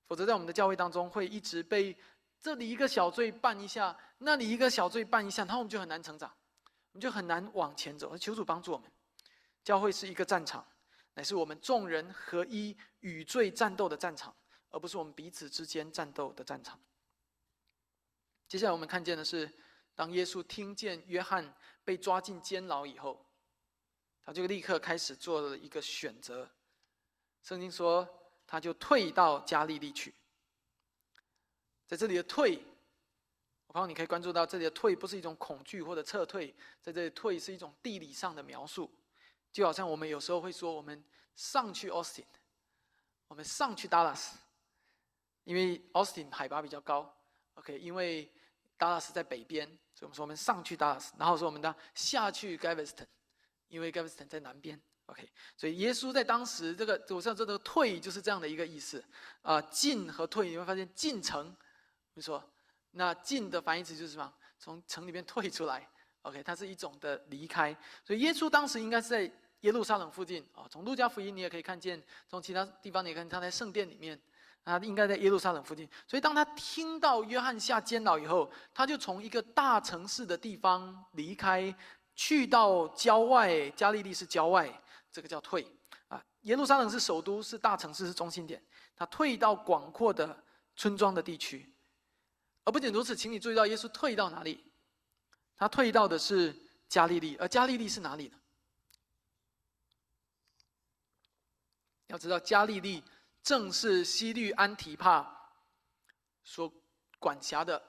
[0.07, 1.97] 否则在我们的教会当中会一直被。
[2.43, 6.29] 这里一个小罪办一下，那里一个小罪办一下，然后我们就很难成长，
[6.91, 8.19] 我们就很难往前走。
[8.19, 8.91] 求主帮助我们，
[9.63, 10.67] 教会是一个战场，
[11.15, 14.37] 乃是我们众人合一与罪战斗的战场，
[14.71, 16.81] 而不是我们彼此之间战斗的战场。
[18.49, 19.49] 接下来我们看见的是，
[19.95, 23.25] 当耶稣听见约翰被抓进监牢以后，
[24.25, 26.51] 他就立刻开始做了一个选择。
[27.45, 28.09] 圣经说，
[28.49, 30.13] 他就退到加利利去。
[31.93, 32.59] 在这里的退，
[33.67, 36.49] 我告诉你可以关注到，这里的退不是一种恐惧或者撤退，
[36.81, 38.91] 在这里退是一种地理上的描述，
[39.53, 41.05] 就好像我们有时候会说，我们
[41.37, 42.25] 上去 Austin，
[43.29, 44.31] 我们上去 Dallas，
[45.45, 47.15] 因为 Austin 海拔比较高
[47.57, 48.33] ，OK，因为
[48.79, 53.05] Dallas 在北边，所以我们说我们上去 Dallas，然后说我们的下去 Gaveston，
[53.69, 54.81] 因为 Gaveston 在南边。
[55.05, 55.29] OK，
[55.59, 59.05] 所以耶稣在当时这个，我像这个退就是这样的一个意思
[59.43, 61.55] 啊，进和退，你会发现进城。
[62.15, 62.43] 你说，
[62.93, 64.33] 那进的反义词就是什么？
[64.59, 65.89] 从城里面退出来。
[66.23, 67.77] OK，它是一种的离开。
[68.05, 70.67] 所以耶稣当时应该是在耶路撒冷附近啊。
[70.71, 74.21] 从路加福音你也可以看见，从其他地方你看他在圣殿里面，
[74.65, 75.89] 他应该在耶路撒冷附近。
[76.07, 81.75] 所以当他听到约翰下监牢以后，他就从一个大城市的地方离开，
[82.15, 83.69] 去到郊外。
[83.71, 84.71] 加利利是郊外，
[85.11, 85.67] 这个叫退
[86.07, 86.23] 啊。
[86.43, 88.63] 耶路撒冷是首都，是大城市，是中心点。
[88.95, 90.41] 他退到广阔的
[90.77, 91.72] 村庄的地区。
[92.65, 94.65] 而不仅如此，请你注意到耶稣退到哪里？
[95.57, 96.55] 他退到的是
[96.89, 98.39] 加利利，而加利利是哪里呢？
[102.07, 103.03] 要知道，加利利
[103.43, 105.53] 正是西律安提帕
[106.45, 106.73] 所
[107.19, 107.83] 管辖的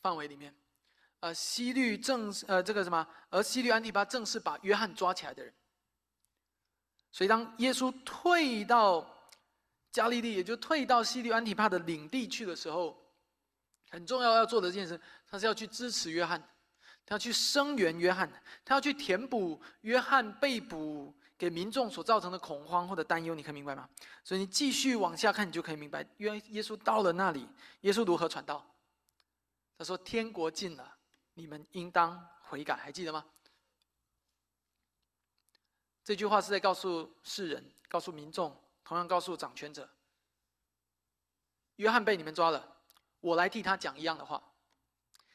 [0.00, 0.54] 范围里面。
[1.20, 3.06] 呃，西律正是呃这个什么？
[3.30, 5.52] 而西律安提帕正是把约翰抓起来的人。
[7.10, 9.28] 所以，当耶稣退到
[9.90, 12.96] 加利利，也就退到西律安提帕的领地去的时候。
[13.90, 16.40] 很重要要做的一件事，他是要去支持约翰，
[17.04, 18.30] 他要去声援约翰，
[18.64, 23.34] 他要去填补约翰被捕给民众所造成的恐慌或者担忧。
[23.34, 23.88] 你可以明白吗？
[24.22, 27.48] 所以你继续往下看，你就可以明白，约耶稣到了那里，
[27.80, 28.64] 耶稣如何传道？
[29.76, 30.96] 他说：“天国近了，
[31.34, 33.24] 你们应当悔改。”还记得吗？
[36.04, 39.88] 这句话是在告诉世人，告诉民众，同样告诉掌权者：
[41.76, 42.76] 约翰被你们抓了。
[43.20, 44.42] 我来替他讲一样的话，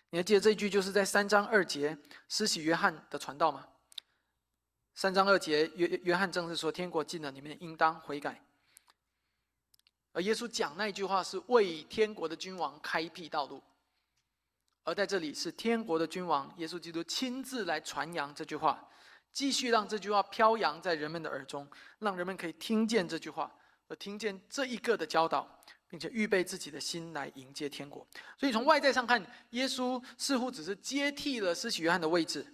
[0.10, 3.68] 你还记得这一句就是在三章二节施洗约翰的传道吗？
[4.94, 8.42] 三章二节约约翰正是说天国近了，你们应当悔改。
[10.14, 13.62] 而耶稣讲那句话是为天国的君王开辟道路。
[14.84, 18.88] 而在这里是天国的君王耶稣基督亲自来传扬这句话，
[19.34, 21.68] 继续让这句话飘扬在人们的耳中，
[22.00, 23.54] 让人们可以听见这句话，
[23.88, 25.60] 而听见这一个的教导，
[25.96, 28.06] 并且预备自己的心来迎接天国。
[28.38, 32.46] 所以从外在上看，耶稣似乎只是接替了施洗约翰的位置，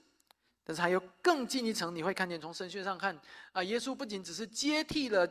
[0.64, 3.20] 但是还有更近一层，你会看见从神学上看
[3.52, 5.28] 啊，耶稣不仅只是接替了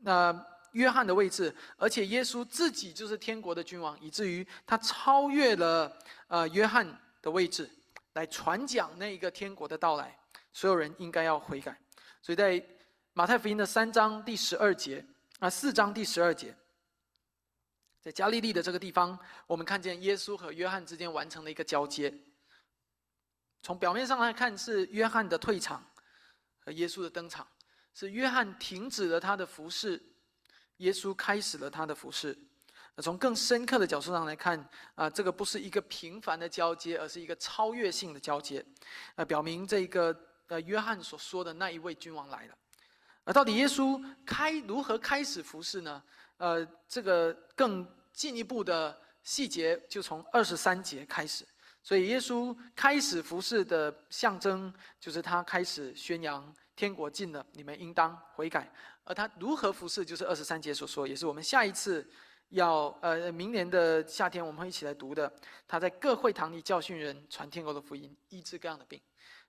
[0.00, 0.46] 那。
[0.72, 5.96] 约翰的位置，而且耶稣自己就是天国的君王，以至于他超越了
[6.26, 6.84] 呃约翰
[7.22, 7.70] 的位置，
[8.14, 10.18] 来传讲那一个天国的到来。
[10.52, 11.78] 所有人应该要悔改。
[12.20, 12.60] 所以在
[13.12, 15.06] 马太福音的三章第十二节
[15.38, 16.52] 啊，四章第十二节，
[18.04, 22.12] 在加利利的这个地方，我们看见耶稣和约翰之间完成了一个交接。
[23.62, 25.82] 从表面上来看，是约翰的退场
[26.60, 27.48] 和耶稣的登场，
[27.94, 30.02] 是约翰停止了他的服饰。
[30.78, 32.36] 耶稣开始了他的服饰。
[32.98, 38.62] 从更深刻的角度上来看，啊，这个不是一个平凡的交接，而是一个超越性的交接，
[39.14, 40.14] 啊，表明这个
[40.48, 42.54] 呃约翰所说的那一位君王来了。
[43.24, 46.02] 而到底耶稣开如何开始服饰呢？
[46.36, 51.46] 呃，这个更进一步的细节就从二十三节开始。
[51.82, 58.72] 所以耶稣开始服侍的象征，就是他开始宣扬天国近了，你们应当悔改。
[59.04, 62.10] 而他如何服侍，就是二十三节所说，也是我们下一次
[62.48, 65.30] 要呃明年的夏天我们会一起来读的。
[65.68, 68.98] 他在各会堂里教训人，传天国的福音，医治各样的病。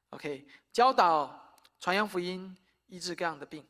[0.09, 2.53] OK，教导传扬福音，
[2.87, 3.65] 医治各样的病。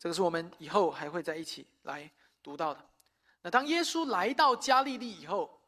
[0.00, 2.10] 这个是我们以后还会在一起来
[2.42, 2.82] 读到的。
[3.42, 5.60] 那当耶稣来到加利利以后，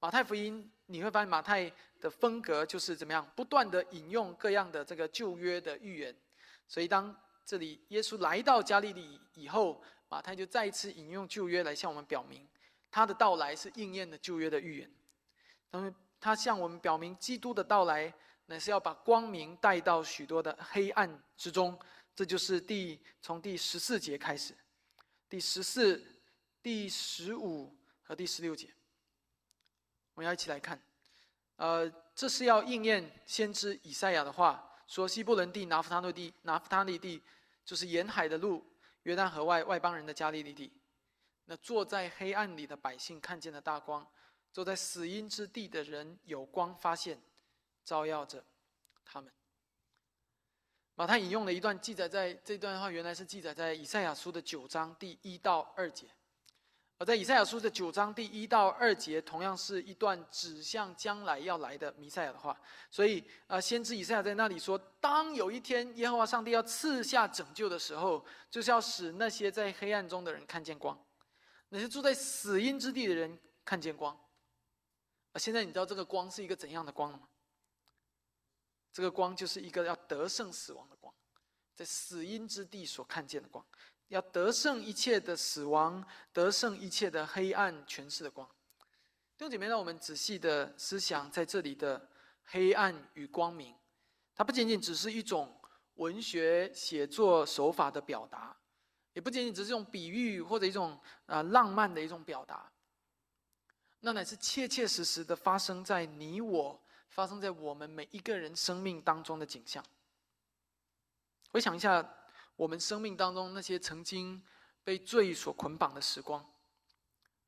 [0.00, 6.16] 马太福音你会发现马太的风格就是怎么样，不断的引用各样的这个旧约的预言。
[6.66, 12.48] 所以当这里，耶稣来到加利利以后，马太就再一次引用旧约来向我们表明，
[12.90, 14.90] 他的到来是应验了旧约的预言。
[15.70, 18.10] 那么，他向我们表明，基督的到来
[18.46, 21.78] 乃是要把光明带到许多的黑暗之中。
[22.14, 24.56] 这就是第从第十四节开始，
[25.28, 26.22] 第十四、
[26.62, 28.72] 第十五和第十六节，
[30.14, 30.80] 我们要一起来看。
[31.56, 34.70] 呃，这是要应验先知以赛亚的话。
[34.86, 37.22] 说西布伦地、拿弗他利地、拿弗他利地，
[37.64, 38.62] 就是沿海的路，
[39.04, 40.70] 约旦河外外邦人的加利利地。
[41.46, 44.06] 那坐在黑暗里的百姓看见了大光，
[44.52, 47.18] 坐在死荫之地的人有光发现，
[47.82, 48.44] 照耀着
[49.04, 49.32] 他们。
[50.96, 56.06] 马太引用了一段记载，在这段话原来是记载在以赛亚书的九章第一到二节。
[56.96, 62.56] 而在以赛亚书的九章第一到二节，同样是一段指向将来要来的弥赛亚的话。
[62.88, 70.96] 所以，啊，先知以赛亚在那里说：“当有一天耶和华上帝要赐下拯救的时候，就是要使那些在黑暗中的人看见光，
[71.70, 74.16] 那些住在死荫之地的人看见光。”
[75.34, 77.26] 啊，现在你知道这个光是一个怎样的光了吗？
[78.94, 81.12] 这个光就是一个要得胜死亡的光，
[81.74, 83.66] 在死荫之地所看见的光。
[84.06, 88.48] 要得胜一切的死亡，得胜一切的黑暗权势的光。
[89.36, 92.08] 弟兄姐妹，让我们仔细的思想，在这里的
[92.44, 93.74] 黑暗与光明，
[94.32, 95.60] 它不仅仅只是一种
[95.94, 98.56] 文学写作手法的表达，
[99.12, 102.70] 也不仅仅只是用比喻或者一种啊浪漫的一种表达，
[103.98, 106.80] 那乃是切切实实的发生在你我，
[107.14, 109.82] 发生在我们每一个人生命当中的景象。
[111.50, 112.06] 回想一下。
[112.56, 114.40] 我们生命当中那些曾经
[114.84, 116.48] 被罪所捆绑的时光，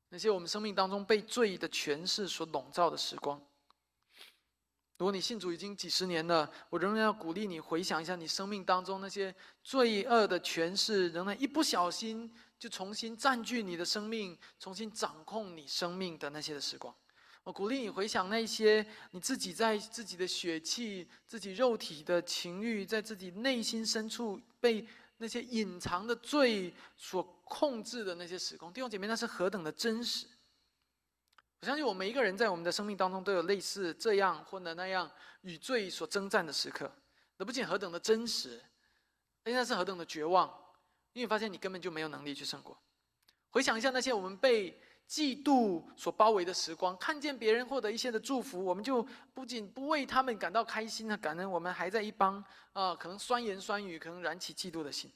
[0.09, 3.41] 那些我们生命当中被罪的权势所笼罩的时光。
[4.97, 16.93] 如果你信主已经几十年了，我仍然要鼓励你回想一下你生命当中那些罪恶的权势，仍然一不小心就重新占据你的生命，重新掌控你生命的那些的时光。
[17.47, 28.73] 我鼓励你回想那些你自己在自己的血气、自己肉体的情欲，在自己内心深处被那些隐藏的罪所控制的那些时光。
[28.73, 30.27] 弟兄姐妹，那是何等的真实！
[31.61, 35.09] 我相信我们每一个人在我们的生命当中都有类似这样或者那样
[35.43, 36.91] 与罪所征战的时刻。
[37.37, 38.61] 那不仅何等的真实，
[39.45, 40.53] 而且那是何等的绝望，
[41.13, 42.77] 因为发现你根本就没有能力去胜过。
[43.51, 44.77] 回想一下那些我们被。
[45.09, 49.01] 嫉妒所包围的时光，看见别人获得一些的祝福，我们就
[49.33, 52.43] 不仅不为他们感到开心和感恩，我们还在一帮
[52.73, 55.11] 啊，可能酸言酸语，可能燃起嫉妒的心。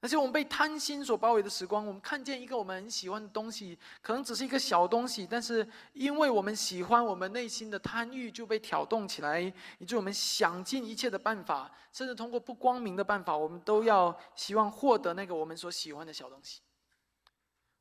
[0.00, 9.40] 而且我们被贪心所包围的时光，我们看见一个我们很喜欢的东西，可能只是一个小东西，但是因为我们喜欢，我们内心的贪欲就被挑动起来，
[9.78, 16.60] 以致我们想尽一切的办法，甚至通过不光明的办法，我们都要希望获得那个我们所喜欢的小东西。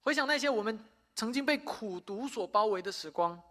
[0.01, 0.83] 回想那些我们
[1.17, 3.41] 曾经被苦毒所包围的时光，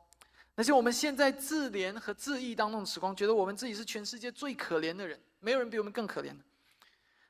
[0.54, 6.32] 那些我们现在自怜和自义当中的时光，觉得我们自己是全世界最可怜的人，没有人比我们更可怜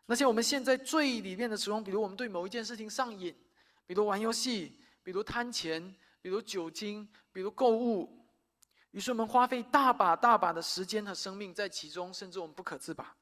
[0.05, 3.35] 那些我们现在最里面的时光，比如我们对某一件事情上瘾，
[3.87, 5.83] 比如玩游戏，比如贪钱，
[6.21, 8.07] 比如酒精，比如购物，
[8.91, 13.17] 于是我们花费大把大把的时间和生命在其中，甚至我们不可自拔。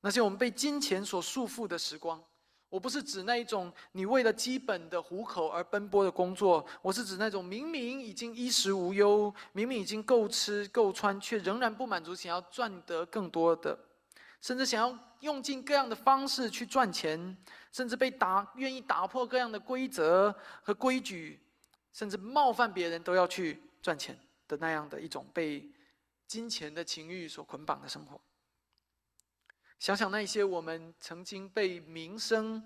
[0.00, 2.24] 那些我们被金钱所束缚的时光。
[2.72, 13.78] 我不是指那一种你为了基本的糊口而奔波的工作，我是指那种明明已经衣食无忧，明明已经够吃够穿，却仍然不满足，想要赚得更多的，
[14.40, 17.36] 甚至想要用尽各样的方式去赚钱，
[17.70, 21.38] 甚至被打愿意打破各样的规则和规矩，
[21.92, 25.70] 甚至冒犯别人都要去赚钱的那样的一种被
[26.26, 28.18] 金钱的情欲所捆绑的生活。
[29.82, 32.62] 想想那些我们曾经被名声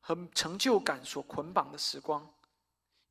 [0.00, 2.28] 和成就感所捆绑的时光，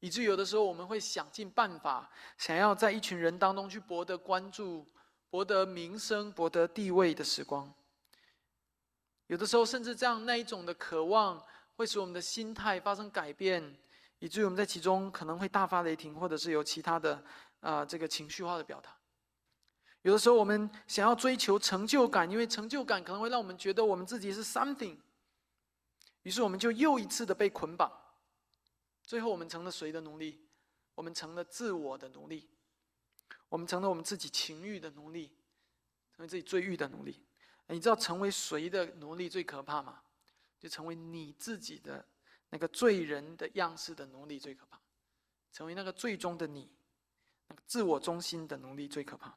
[0.01, 4.85] 以至于有的时候我们会想尽办法，想要在一群人当中去博得关注、
[5.29, 7.73] 博得名声、博得地位的时光。
[9.27, 11.41] 有的时候，甚至这样那一种的渴望，
[11.77, 13.77] 会使我们的心态发生改变，
[14.19, 17.23] 以至于我们在其中可能会大发雷霆，或者是有其他的
[17.61, 18.93] 啊这个情绪化的表达。
[20.05, 24.95] 有的时候，我们想要追求成就感，因为成就感可能会让我们觉得我们自己是 something，
[26.21, 27.91] 于是我们就又一次的被捆绑，
[29.03, 30.39] 最后我们成了谁的奴隶？
[30.93, 32.47] 我们成了自我的奴隶，
[33.49, 35.31] 我们成了我们自己情欲的奴隶，
[36.15, 37.25] 成为自己罪欲的奴隶。
[37.69, 40.03] 你知道成为谁的奴隶最可怕吗？
[40.59, 42.05] 就成为你自己的
[42.51, 44.79] 那个罪人的样式的奴隶最可怕，
[45.51, 46.69] 成为那个最终的你，
[47.47, 49.35] 那个自我中心的奴隶最可怕。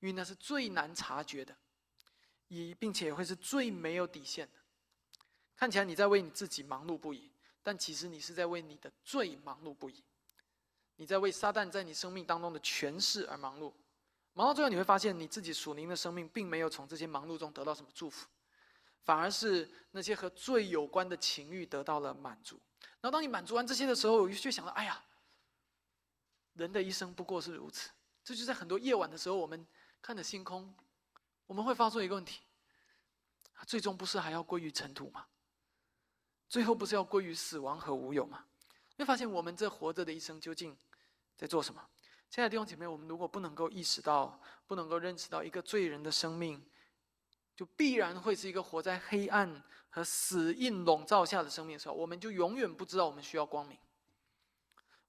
[0.00, 1.56] 因为那是最难察觉的，
[2.48, 4.58] 以并且会是最没有底线的。
[5.56, 7.30] 看起来你在为你自己忙碌不已，
[7.64, 10.04] 但其实你是在为你的罪忙碌不已。
[10.96, 13.72] 你在为撒旦在你生命当中的权势而忙碌，
[14.34, 18.28] 忙到最后你会发现，你自己属灵的生命并没有从这些忙碌中得到什么祝福，
[19.02, 22.60] 反而是那些和罪有关的情欲得到了满足。
[23.00, 25.04] 然后当你满足完这些的时候，就想到：哎呀，
[26.54, 27.90] 人的一生不过是如此。
[28.24, 29.66] 这就在很多夜晚的时候，我们。
[30.00, 30.74] 看着星空，
[31.46, 32.40] 我们会发出一个问题：
[33.66, 35.26] 最终不是还要归于尘土吗？
[36.48, 38.44] 最后不是要归于死亡和无有吗？
[38.96, 40.76] 会发现我们这活着的一生究竟
[41.36, 41.86] 在做什么？
[42.30, 46.62] 亲爱的弟兄姐妹，我们如果不能够意识到，不能够认识到一个罪人的生命，
[47.54, 53.78] 就必然会是一个活在黑暗和死印笼罩下的生命的时候，我们就永远不知道我们需要光明。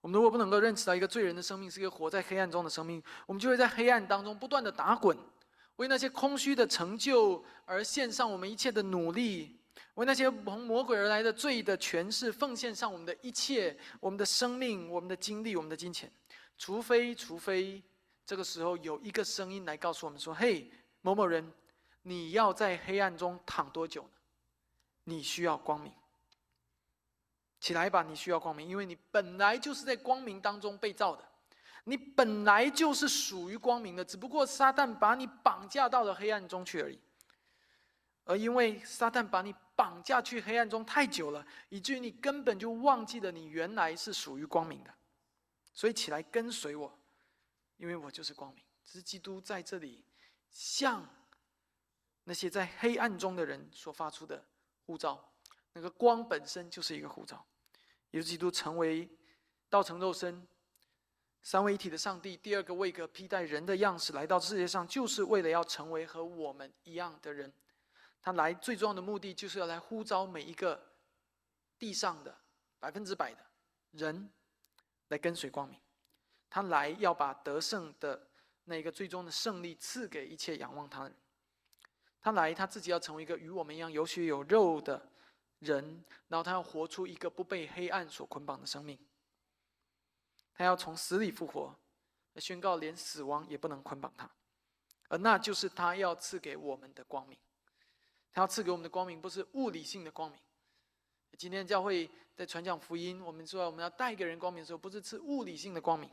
[0.02, 5.18] 我们如果不能够认识到一个罪人的生命是一个活在黑暗中的生命，我们就会在黑暗当中不断的打滚，
[5.76, 9.60] 为那些空虚的成就而献上我们一切的努力，
[9.96, 16.10] 为那些从魔鬼而来的罪的权势奉献上我们的一切，我们的生命、我们的精力、我们的金钱。
[16.58, 17.84] 除非，除非
[18.26, 21.52] 这个时候有一个声音来告诉我们说：“嘿，某某人，
[22.04, 24.10] 你要在黑暗中躺多久呢？
[25.04, 25.92] 你需要光明。”
[27.60, 31.24] 起来吧，你需要光明，因为你本来就是在光明当中被造的，
[31.84, 37.00] 你本来就是属于光明的，只不过撒旦把你绑架到了黑暗中去而已。
[38.24, 44.93] 而因为撒旦把你绑架去黑暗中太久了，以至于你根本就忘记了你原来是属于光明的，
[45.74, 47.00] 所以起来跟随我，
[47.78, 48.63] 因为我就是光明。
[48.86, 50.06] 只是基督在这里
[50.50, 51.08] 向
[52.24, 54.45] 那些在黑暗中的人所发出的
[54.86, 55.32] 呼召。
[55.74, 57.46] 那个光本身就是一个护照，
[58.12, 59.10] 耶稣基督成为
[59.70, 60.48] 道成肉身、
[61.42, 67.54] 三位一体的上帝，第二个位格披戴人的样式来到世界上，就是为了要成为和我们一样的人。
[68.22, 70.92] 他来最重要的目的，就是要来呼召每一个
[71.78, 72.38] 地上的
[72.78, 73.40] 百分之百的
[73.92, 74.30] 人
[75.08, 75.80] 来跟随光明。
[76.50, 78.28] 他来要把得胜的
[78.66, 81.18] 那个最终的胜利赐给一切仰望他的人。
[82.22, 85.09] 他来，他自己要成为一个与我们一样有血有肉的。
[85.60, 88.98] 人，然后他要活出一个不被黑暗所捆绑的生命。
[90.54, 91.73] 他要从死里复活，
[92.36, 94.29] 宣告连死亡也不能捆绑他，
[95.08, 97.38] 而那就是他要赐给我们的光明。
[98.31, 100.40] 他要赐给我们的光明，不是物理性的光明。
[101.38, 106.10] 今天教会在传讲福音，我们说我们要带给人光明的时候，不是赐物理性的光明，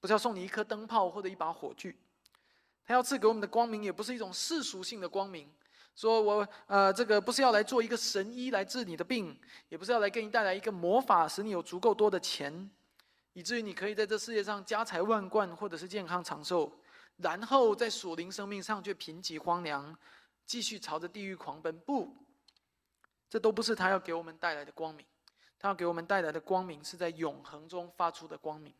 [0.00, 1.96] 不是要送你一颗灯泡或者一把火炬。
[2.84, 5.52] 他要赐给我们的光明，也不是一种世俗性的光明。
[5.94, 9.38] 说我呃，这个不是要来做一个神医来治你的病，
[9.68, 12.70] 也不是要来给你带来一个魔法，使你有足够多的钱，
[13.34, 16.72] 以至于你可以在这世界上家财万贯，或者是健康长寿，
[17.18, 19.96] 然后在属灵生命上却贫瘠荒凉，
[20.46, 21.78] 继续朝着地狱狂奔。
[21.80, 22.16] 不，
[23.28, 25.04] 这都不是他要给我们带来的光明。
[25.58, 28.74] 他要给我们带来的光明是在永恒中发出的光明，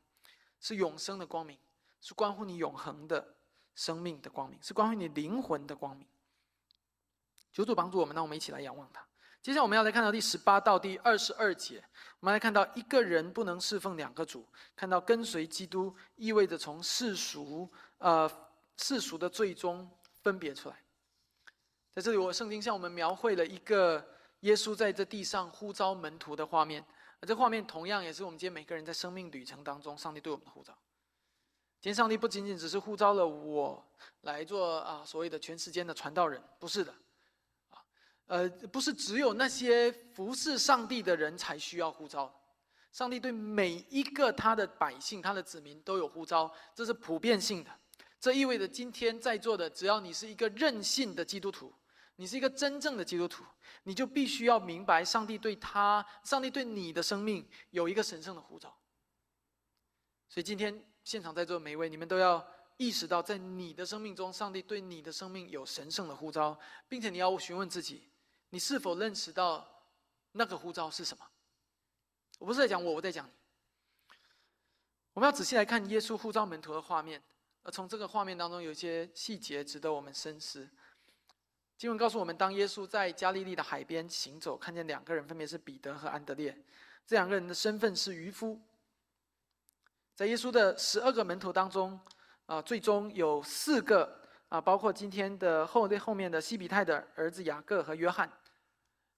[0.59, 1.57] 是永生的光明，
[2.01, 3.37] 是关乎你永恒的
[3.77, 6.05] 生命的光明，是关乎你灵魂的光明。
[7.53, 9.07] 求主帮助我们，让我们一起来仰望他。
[9.43, 11.83] 接下来我们要来看到第十八到第二十二节，
[12.21, 18.31] 我们来看到一个人不能侍奉两个主，看到跟随基督意味着从世俗呃
[18.77, 19.91] 世俗的最终
[20.23, 20.77] 分别出来。
[21.95, 24.03] 在这里，我圣经向我们描绘了一个
[24.41, 26.83] 耶稣在这地上呼召门徒的画面，
[27.21, 30.73] 而这画面同样也是我们今天每个人在生命旅程当中，上帝对我们的呼召。
[31.81, 33.85] 今天，上帝不仅仅只是呼召了我
[34.21, 36.95] 来做啊所谓的全世间的传道人，不是的。
[38.33, 42.35] 呃，不是只有那些服侍上帝的人才需要呼召，
[42.91, 47.71] 上帝对每一个他的百姓、他的子民都有呼召，这是普遍性的。
[48.19, 51.71] 这意味着今天在座的，只要你是一个任性的基督徒，
[52.17, 53.45] 你是一个真正的基督徒，
[53.83, 58.75] 你就必须要明白，上帝对他、上帝对你的生命有一个神圣的呼召。
[60.31, 62.43] 所以今天现场在座的每一位，你们都要
[62.79, 66.59] 意识到，在你的生命中，上帝对你的生命有神圣的呼召，
[66.89, 68.09] 并且你要询问自己。
[68.53, 69.67] 你是否认识到
[70.33, 71.25] 那个呼召是什么？
[72.39, 73.33] 我不是在讲我，我在讲你。
[75.15, 77.23] 我们要仔细来看耶稣呼召门徒的画面，
[77.63, 80.69] 而从这个画面当中有一些细节值得我们深思。
[81.79, 86.55] 经文告诉我们，当耶稣在加利利的海边行走，看见两个人，分别是彼得和安德烈，
[87.07, 88.61] 这两个人的身份是渔夫。
[90.15, 91.99] 在耶稣的十二个门徒当中，
[92.45, 98.31] 啊，最终有四个啊，包括今天的后后面的西比泰的儿子雅各和约翰。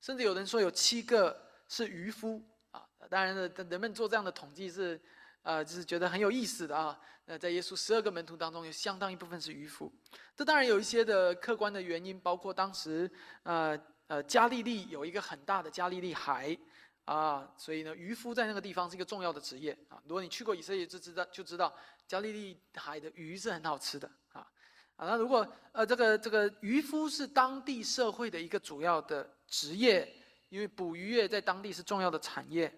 [0.05, 1.35] 甚至有人说有七个
[1.67, 2.39] 是渔夫
[2.73, 5.01] 啊，当然了，人们做这样的统计是，
[5.41, 7.01] 呃，就是觉得很有意思的啊。
[7.25, 9.91] 那在耶稣十二个门徒当中，有相当一部分是渔夫。
[10.37, 13.11] 这当然有一些的客观的原因，包括当时，
[13.45, 16.55] 呃呃，加利利有一个很大的加利利海
[17.07, 19.99] 啊，所以呢，渔夫在那个地方是一个重要的职业啊。
[20.05, 21.75] 如果你去过以色列，就知道就知道
[22.07, 24.47] 加利利海的鱼是很好吃的啊。
[24.97, 30.13] 啊，那如果呃，这个这个渔夫是当地社会的一个主要的职业，
[30.49, 32.69] 因为捕鱼业在当地是重要的产业，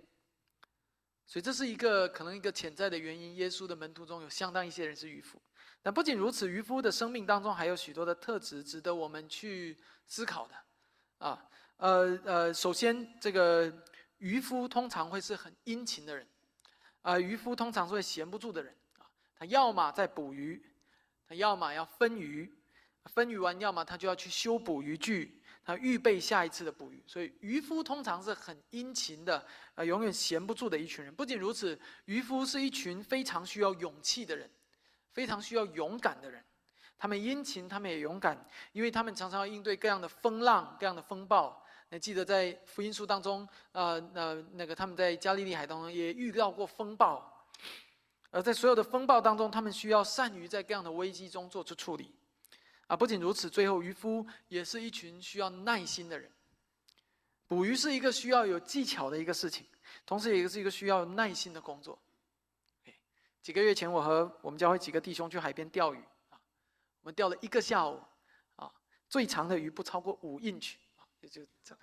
[1.27, 3.35] 所以这是一个可能一个潜在的原因。
[3.37, 5.41] 耶稣的门徒中有相当一些人是渔夫，
[5.81, 9.75] 但不仅如此，渔夫的生命当中还有许多的特质值得我们去
[10.07, 10.55] 思考的。
[11.17, 11.49] 啊，
[11.79, 13.73] 呃呃，首先这个
[14.19, 16.29] 渔夫通常会是很殷勤的人，
[17.01, 20.63] 啊，渔夫通常是会闲不住的人啊，他要么在捕鱼。
[21.29, 22.49] 他要么要分鱼，
[23.07, 27.03] 分鱼完，要么他就要去修补渔具，他预备下一次的捕鱼。
[27.09, 29.45] 所以渔夫通常是很殷勤的，
[29.75, 31.13] 呃，永远闲不住的一群人。
[31.13, 34.49] 不仅如此，渔夫是一群非常需要勇气的人，
[35.13, 36.43] 非常需要勇敢的人。
[36.97, 41.63] 他们殷勤，他们也勇敢，因为他们常常要应对各样的风浪、各样的风暴。
[41.89, 47.47] 那记得在福音书当中，呃，那那个他们在加利利海当中也遇到过风暴。
[48.31, 52.15] 而在所有的风暴当中，他们需要善于在各样的危机中做出处理。
[52.87, 56.31] 啊，不仅如此，最后渔夫也是一群需要耐心的人。
[57.49, 59.67] 捕鱼是一个需要有技巧的一个事情，
[60.05, 62.01] 同时也是一个需要耐心的工作。
[63.43, 65.99] 几个月前，我和我们教会几个弟兄去海边钓鱼
[66.31, 66.41] 啊，
[67.03, 68.03] 我们钓了一个下午
[68.57, 68.73] 啊，
[69.09, 71.79] 最长的鱼不超过五英尺啊，也就这样，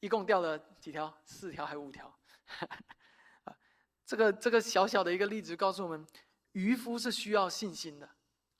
[0.00, 1.18] 一共钓了几条？
[1.24, 2.14] 四条还是五条？
[3.44, 3.56] 啊
[4.04, 6.06] 这个这个小小的一个例子告诉我们，
[6.52, 8.10] 渔夫是需要信心的，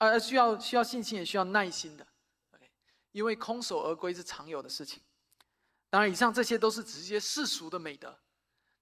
[0.09, 2.05] 呃，需要需要信心，也需要耐心的
[2.53, 2.69] ，OK，
[3.11, 5.01] 因为空手而归是常有的事情。
[5.89, 8.17] 当然，以上这些都是直接世俗的美德，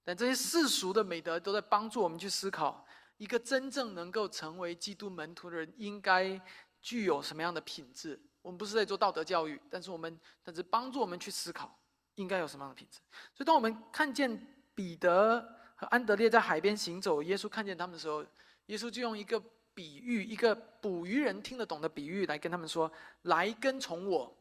[0.02, 2.86] 但这些世俗的美德都在帮助我们去思考，
[3.18, 6.40] 一个真正能够成为基督门徒的人应该
[6.80, 8.20] 具有什么样的品质。
[8.42, 11.78] 我们不是在做道德教育，但是我们但是帮助我们去思考
[12.14, 13.00] 应该有什么样的品质。
[13.34, 15.56] 所以，当我们看见彼得。
[15.80, 18.22] 和安德烈在海边行走，耶稣看见他们的时候，
[18.66, 19.42] 耶稣就用一个
[19.80, 22.92] 比喻，一个捕鱼人听得懂的比喻来跟他们说
[23.24, 24.36] ：“来跟从我，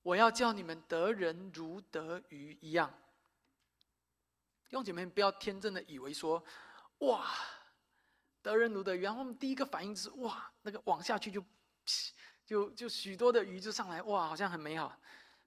[0.00, 2.88] 我要叫你们得人如得鱼一样。”
[4.70, 6.40] 弟兄姐妹，不要天真的以为说
[7.02, 7.26] ：“哇，
[8.42, 11.44] 得人如得鱼。”然后我们第一个反应是：“哇，那个网下去就，
[12.46, 14.96] 就就许多的鱼就上来，哇，好像很美好。”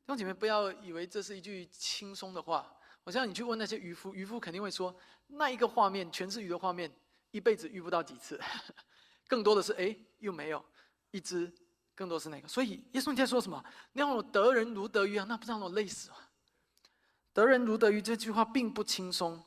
[0.06, 2.76] 弟兄姐妹，不要以为这是一句轻松的话。
[3.06, 4.94] 我像你去问那些渔夫，渔夫肯定会说。
[5.28, 6.94] 那一个画面，全是鱼的画面，
[7.32, 8.38] 一辈子遇不到几次，
[9.30, 10.62] 更多的是哎，又没有
[11.12, 11.50] 一只，
[11.96, 12.48] 更多是那个。
[12.48, 13.64] 所以耶稣你在说什么？
[13.94, 16.18] 你让我得人如得鱼啊，那不让我累死吗？
[17.32, 19.42] 得人如得鱼这句话并不轻松。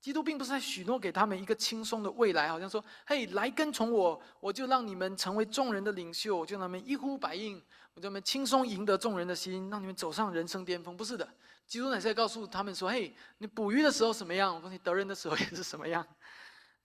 [0.00, 7.62] 基督并不是在许诺给他们一个轻松的未来，好像说：“嘿，来跟从我，我就让你们成为众人的领袖，我就让他们一呼百应，
[7.92, 11.28] 我就让他们轻松赢得众人的心，让你们走上人生巅峰。”不是的。
[11.66, 14.54] 基督乃是在告诉他们说：“嘿，你捕鱼的时候什么样？
[14.54, 16.06] 我告诉你，得人的时候也是什么样。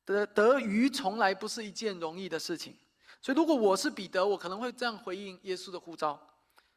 [0.06, 2.78] 得得鱼从来不是一件容易的事情。
[3.22, 6.20] 所以，如果我是彼得，我可能会这样回应耶稣的呼召。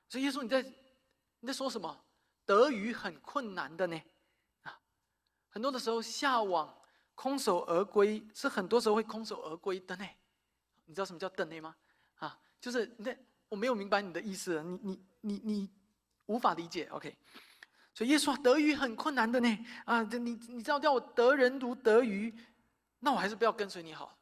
[0.09, 0.63] 所以，耶稣你在
[1.41, 1.97] 你在说什么？
[2.47, 4.03] 得鱼很困难的呢？
[4.63, 4.81] 啊，
[5.51, 6.75] 很多的时候下网
[7.15, 10.05] 空手而归，是很多时候会空手而归的呢。
[10.87, 11.77] 你知道什么叫的呢吗？
[12.17, 13.15] 啊，就是那
[13.51, 15.71] 我没有明白你的意思，你你你你
[16.27, 16.87] 无法理解。
[16.87, 17.15] OK。”
[17.93, 20.19] 所以耶稣说得鱼很困难的呢，啊，你
[20.49, 22.33] 你知道叫我得人如得鱼，
[23.01, 24.19] 那我还是不要跟随你好，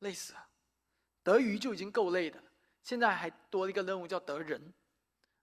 [0.00, 0.46] 累死了。
[1.22, 2.42] 得鱼就已经够累的，
[2.82, 4.72] 现在还多了一个任务叫得人，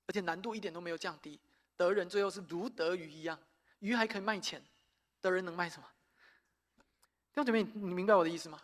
[0.07, 1.39] 而且难度一点都没有降低。
[1.77, 3.37] 得人最后是如得鱼一样，
[3.79, 4.63] 鱼还可以卖钱，
[5.21, 5.87] 得人能卖什么？
[6.77, 8.59] 弟兄姐妹，你明白我的意思吗？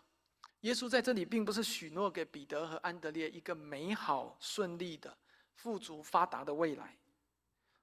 [0.61, 5.15] 耶稣在这里并不是许诺给彼得和安德烈一个美好顺利的、
[5.55, 6.95] 富足发达的未来。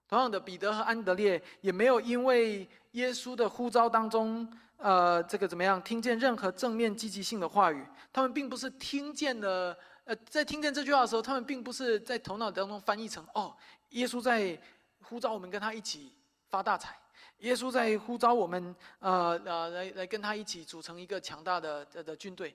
[0.09, 7.85] 同样的，彼得和安德烈也没有因为耶稣的呼召当中，呃，这个怎么样，听见任何正面积极性的话语。
[8.13, 13.55] 他们并不是听见了，呃，在听见这句话的时候，他们并不是在头脑当中翻译成哦，
[13.91, 14.57] 耶稣在
[15.03, 16.13] 呼召我们跟他一起
[16.49, 16.97] 发大财，
[17.39, 22.55] 耶稣在呼召我们，呃呃，来来跟他一起组成一个强大的的的军队。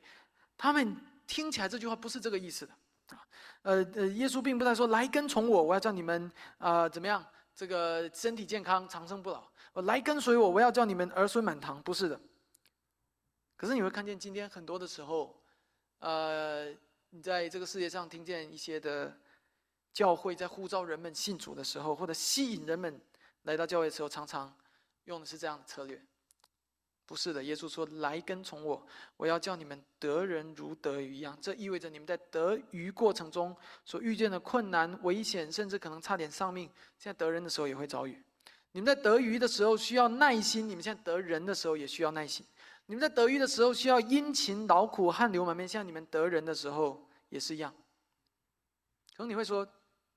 [0.57, 0.95] 他们
[1.28, 2.74] 听起来这句话不是这个意思的，
[3.63, 7.24] 呃呃，耶稣并不在说来跟从我，我要叫你们啊怎么样。
[7.55, 9.43] 这个身体健康、长生不老，
[9.74, 12.19] 我来跟随我，我要叫你们儿孙满堂，不是的。
[13.57, 15.36] 可是你会看见，今天很多的时候，
[15.99, 16.69] 呃，
[17.09, 19.17] 你在这个世界上听见一些的
[19.91, 23.01] 教会，在呼召人们信主的时候，或者吸引人们
[23.43, 24.55] 来到教会的时候，常常
[25.05, 25.99] 用的是这样的策略。
[27.05, 28.86] 不是的，耶稣说：“来跟从我，
[29.17, 36.69] 我要叫你们得人如得鱼一样。”这意味着你们在得鱼过程中所遇见的困难、危险，甚至可能差点丧命。
[36.97, 38.24] 现在得人的时候也会遭遇。
[38.74, 42.45] 你们在得鱼的时候需要耐心，你们现在得人的时候也需要耐心。
[42.88, 47.74] 你们在得鱼的时候需要殷勤劳苦、汗流满面，像你们得人的时候也是一样。
[49.15, 49.67] 可能你会说：“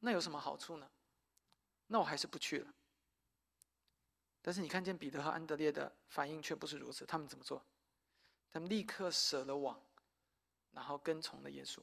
[0.01, 0.91] 那有什么好处呢？”
[1.89, 2.75] 那我还是不去了。
[4.41, 7.63] 但是你看见彼得和安德烈的反应却不是如此，他们怎么做？
[8.51, 9.79] 他们立刻舍了网，
[10.73, 11.79] 然后跟从了耶稣。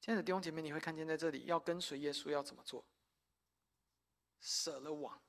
[0.00, 2.82] 亲爱的弟兄姐妹，你会看见在这里要跟随耶稣要怎么做？
[4.40, 5.20] 舍了网，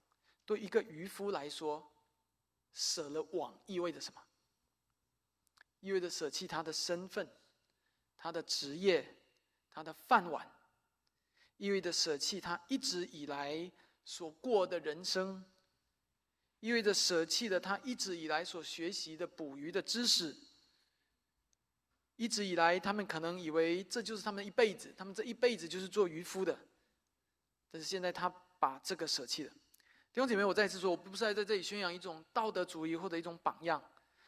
[0.46, 1.92] 对一个渔夫来说，
[2.74, 4.22] 舍了网意味着什么？
[5.80, 7.30] 意味着舍弃他的身份、
[8.18, 9.18] 他的职业、
[9.70, 10.50] 他的饭碗，
[11.58, 13.72] 意味着舍弃他一直以来
[14.04, 15.44] 所过的人生。
[16.60, 20.36] 意味着舍弃了他一直以来所学习的捕鱼的知识。
[22.18, 26.60] 一直以来，他们可能以为这就是他们一辈子，他们这一辈子就是做渔夫的。
[27.72, 28.30] 但是现在，他
[28.60, 29.52] 把这个舍弃了。
[30.12, 33.84] 弟兄姐妹，我再一次说，我不是在在这里宣扬一种道德主义或者一种榜样。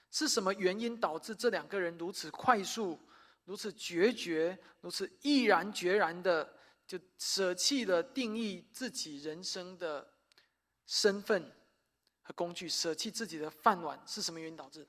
[0.09, 2.99] 是什么原因导致这两个人如此快速、
[3.45, 10.13] 如此决绝、如此毅然决然的就舍弃了定义自己人生的
[10.85, 11.51] 身份？
[12.23, 14.87] 和工具舍弃自己的饭碗是什么原因导致？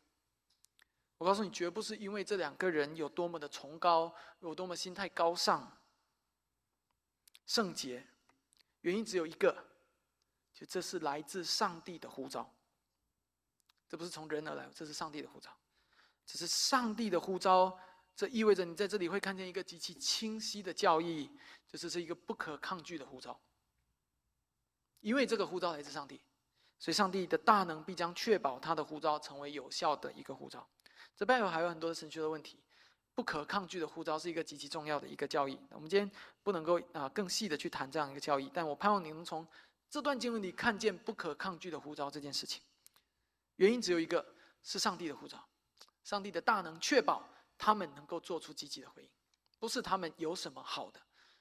[1.17, 5.81] 我告诉你，绝不是因为这两个人有多么的崇高，有多么心态高尚、
[7.47, 8.07] 圣洁，
[8.83, 9.53] 原因只有一个，
[10.55, 12.55] 就这是来自上帝的呼召。
[13.89, 15.51] 这不是从人而来，这是上帝的呼召。
[16.25, 17.77] 只是上帝的呼召，
[18.15, 21.31] 这意味着你在这里会看见一个极其清晰的教义，
[21.67, 23.41] 就是是一个不可抗拒的呼召。
[25.01, 26.23] 因为这个呼召来自上帝。
[26.79, 30.69] 所以，上帝的大能必将确保他的护照成为有效的一个护照。
[31.15, 32.61] 这背后还有很多的神学的问题。
[33.15, 35.59] 不可抗拒的护照是一个极其重要的一个教义。
[35.71, 36.11] 我们今天
[36.43, 39.47] 不能够啊更细的去谈这样一个教义，但我盼望你能从
[39.91, 42.63] 这段经文里看见不可抗拒的护照这件事情。
[43.57, 44.25] 原因只有一个，
[44.63, 45.45] 是上帝的护照。
[46.03, 49.09] 上帝的大能确保他们能够做出积极的回应，
[49.59, 51.01] 不是他们有什么好的，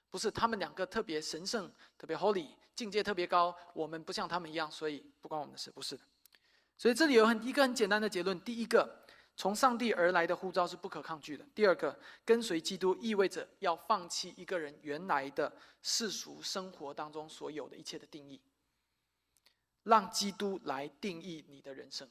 [0.09, 2.47] 不是他们两个特别神圣、特别 holy。
[2.73, 6.03] 境界特别高，我们不像他们一样，所以不关我们的事，不是的。
[6.77, 9.00] 所以这里有很一个很简单的结论：第一个，
[9.41, 18.39] 从上帝而来的呼召是不可抗拒的；第二个，跟随基督意味着要放弃一个人原来的世俗生活当中所有的一切的定义，
[19.81, 22.07] 让基督来定义你的人生。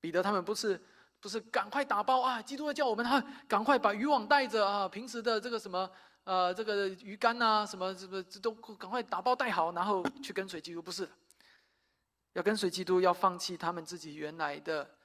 [0.00, 0.80] 彼得他们不是
[1.18, 5.90] 不是赶快打包啊，基督要叫我们哈，赶快把渔网带着啊，平时的这个什么。
[6.22, 10.80] 呃，这个鱼竿呐，什么什么，这都赶快打包带好，然后去跟随基督。
[10.82, 11.08] 不是，
[12.34, 14.95] 要跟随基督，要放弃他们自己原来的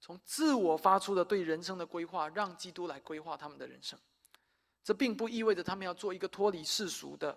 [0.00, 3.98] 从自我发出的对人生的规划，让基督来规划他们的人生。
[4.84, 7.36] 这并不意味着他们要做一个脱离世俗的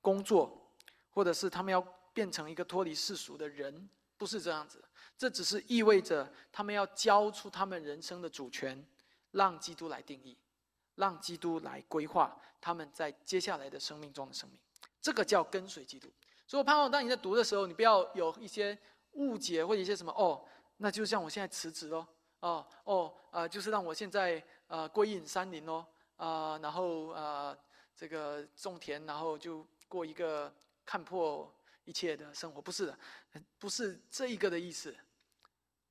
[0.00, 0.70] 工作，
[1.10, 1.80] 或者是他们要
[2.12, 3.88] 变成一个脱离世俗的人，
[4.18, 4.82] 不是这样子。
[5.16, 8.84] 这只是意味着他们要交出他们人生的主权，
[9.30, 10.36] 让基督来定义，
[10.96, 14.58] 让基督来规划他们在接下来的生命中的生命。
[15.00, 16.08] 这个叫跟随基督。
[16.46, 18.76] 所以我盼望当你在读的时候，你不要有一些
[19.12, 20.44] 误解或者一些什么哦，
[20.82, 22.04] 那就像我现在辞职喽，
[22.40, 27.56] 哦哦，呃，就是让我现在呃归隐山林喽，啊，然后呃
[27.94, 30.52] 这个种田，然后就过一个
[30.84, 31.54] 看破
[31.84, 32.98] 一切的生活，不是的，
[33.60, 34.92] 不是这一个的意思，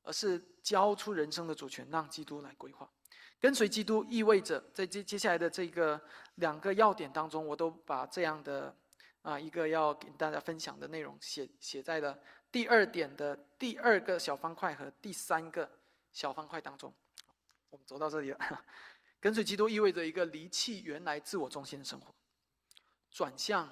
[0.04, 2.92] 而是交出人生的主权，让基督来规划。
[3.40, 6.00] 跟随基督意味着在接接下来的这个
[6.36, 8.76] 两个要点当中，我都把这样的。
[9.24, 12.20] 啊，一个要给大家分享的内容写写在了
[12.52, 15.70] 第二点的第二个小方块和第三个
[16.12, 16.94] 小方块当中。
[17.70, 18.66] 我们走到这里了，
[19.22, 22.14] 跟随基督意味着一个离弃原来自我中心的生活，
[23.10, 23.72] 转向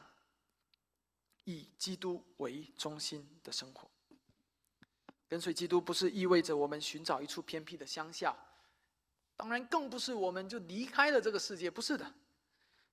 [1.44, 3.90] 以基督为中心的生活。
[5.28, 8.36] 跟随基督不是意味着我们寻找一处偏僻的乡下，
[9.36, 12.14] 当然更不是我们就离开了这个世界，不是的。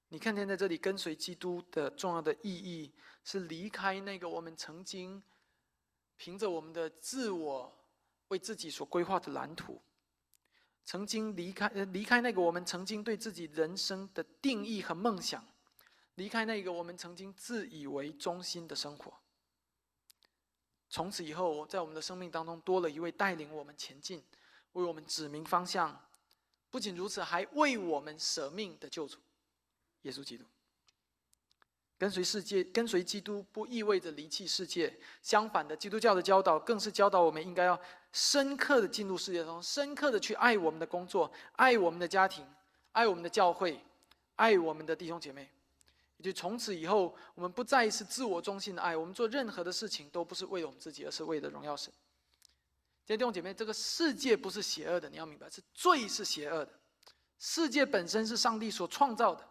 [0.08, 2.92] 你看见在这里跟随基督的重要的意义，
[3.24, 5.22] 是离开那个我们曾经
[6.16, 7.72] 凭着我们的自我
[8.28, 9.80] 为自己所规划的蓝图，
[10.84, 15.46] 曾经离开离开那个我们曾经对自己人生的定义和梦想，
[16.14, 19.12] 离开那个我们曾经自以为中心的生活。
[20.88, 24.24] 从此以后，在我们的生命当中多了一位带领我们前进、
[24.72, 26.08] 为我们指明方向，
[26.70, 29.18] 不仅如此，还为我们舍命的救主。
[30.02, 30.44] 耶稣基督，
[31.98, 34.94] 跟随世界，跟随基督不意味着离弃世界。
[35.22, 37.80] 相反的，基督教的教导更是教导我们应该要
[38.12, 42.46] 深刻的进入世界中，深刻的去爱我们的工作，爱我们的家庭，
[42.92, 43.82] 爱我们的教会，
[44.34, 45.50] 爱我们的弟兄姐妹。
[46.18, 51.92] 也就从此以后，我们不再是自我中心的爱，我们做任何的事情都不是为了我们自己，而是为了荣耀神。
[53.06, 56.72] 弟兄姐妹，这个世界不是邪恶的，你要明白，是罪是邪恶的。
[57.38, 59.46] 世界本身是上帝所创造的。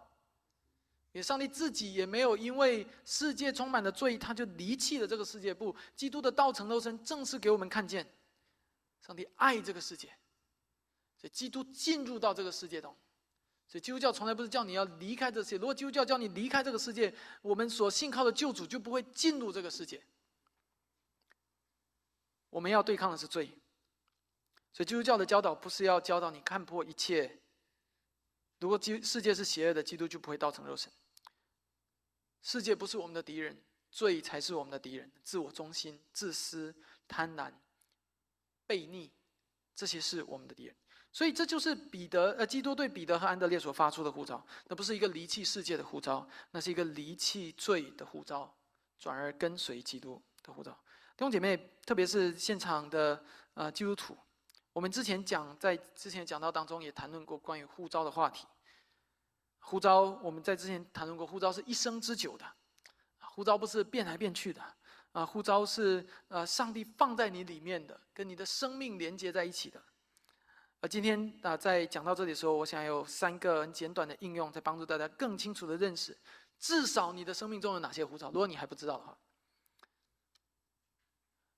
[1.15, 5.53] 也，上帝自己也没有因为世界充满了罪，他就离弃了这个世界。
[5.53, 8.05] 不，基督的道成肉身，正是给我们看见，
[9.01, 10.09] 上帝爱这个世界，
[11.15, 12.93] 所以基督进入到这个世界中。
[13.65, 15.55] 所以基督教从来不是叫你要离开这些。
[15.55, 20.03] 如果基督教叫你离开这个世界，我们所信靠的救主就不会进入这个世界。
[22.49, 23.49] 我们要对抗的是罪。
[24.73, 27.39] 所以基督教的教导不是要教导你看破一切。
[28.59, 30.91] 如果基世界是邪恶的，基督就不会道成肉身。
[32.45, 35.11] 世界不是我们的敌人，罪才是我们的敌人。
[35.23, 36.73] 自我中心、自私、
[37.07, 37.51] 贪婪、
[38.67, 39.09] 悖逆，
[39.75, 40.75] 这些是我们的敌人。
[41.11, 44.45] 所以这就是彼得呃，基督对彼得和安德烈所发出的呼召。
[44.67, 48.55] 那不是一个离弃世界的呼召，那是一个离弃罪的呼召，
[48.99, 50.71] 转而跟随基督的呼召。
[51.17, 53.25] 弟兄姐妹，特别是现场的
[53.55, 54.15] 呃基督徒，
[54.71, 58.45] 我们之前讲在之前讲到当中也谈论过关于呼召的话题。
[59.67, 62.45] 呼召，我们在之前谈论过，呼召是一生之久的，
[63.19, 64.61] 呼召不是变来变去的，
[65.11, 69.83] 啊，呼召是呃上帝放在你里面的，跟你的生命连接在一起的。
[70.81, 76.15] 而今天啊，在讲到这里的时候，我想有三个很简短的应用，在帮助大家更清楚的认识，
[76.59, 78.27] 至少你的生命中有哪些呼召。
[78.27, 79.17] 如果你还不知道的话，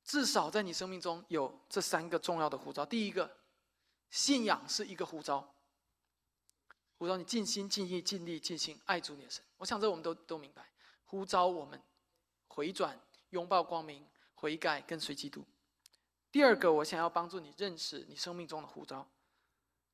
[0.06, 2.86] 至少在你生命中有这三个重要的呼召。
[2.86, 3.30] 第一个，
[4.10, 5.54] 信仰是一个呼召。
[6.98, 10.68] 呼召你尽心尽意尽力尽心爱主你的神，我想这我们都都明白。
[11.06, 11.82] 呼召我们
[12.48, 15.46] 回转拥抱光明悔改跟随基督。
[16.32, 19.08] 第二个，我想要帮助你认识你生命中的呼召，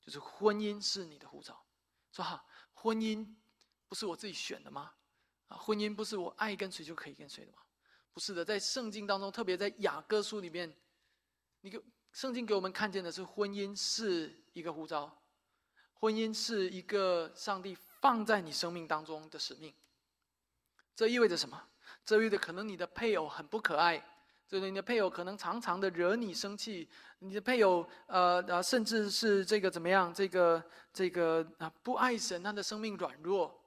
[0.01, 1.63] 就是婚姻是你的呼召。
[2.11, 2.43] 说哈，
[2.73, 3.35] 婚姻
[3.87, 4.93] 不是我自己选的吗？
[5.49, 7.59] 啊，婚姻不是我爱跟谁就可以跟谁的吗？
[8.13, 10.73] 不是的，在圣经当中，特别在雅各书里面，
[11.61, 11.79] 你给
[12.11, 15.22] 圣经给我们看见的是婚姻是一个呼召。
[16.03, 19.73] 婚姻是一个上帝放在你生命当中的使命。
[20.93, 21.63] 这意味着什么？
[22.03, 24.05] 这意味着可能你的配偶很不可爱，
[24.45, 26.89] 这个你的配偶可能常常的惹你生气，
[27.19, 30.13] 你的配偶呃呃甚至是这个怎么样？
[30.13, 33.57] 这个这个啊不爱神，他的生命软弱。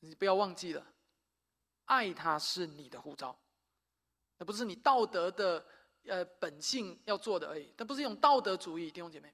[0.00, 0.84] 你不要忘记了，
[1.84, 3.38] 爱他是你的护照，
[4.38, 5.64] 那不是你道德的
[6.06, 7.72] 呃本性要做的而已。
[7.76, 9.32] 那不是一种道德主义，弟兄姐妹。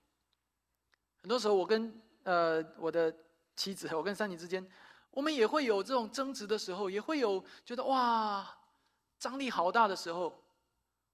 [1.22, 3.14] 很多时候我跟呃，我的
[3.56, 4.66] 妻子， 我跟三妮之间，
[5.10, 8.58] 我们也会有这种争执的时候，也会有觉得哇，
[9.18, 10.42] 张力好大的时候。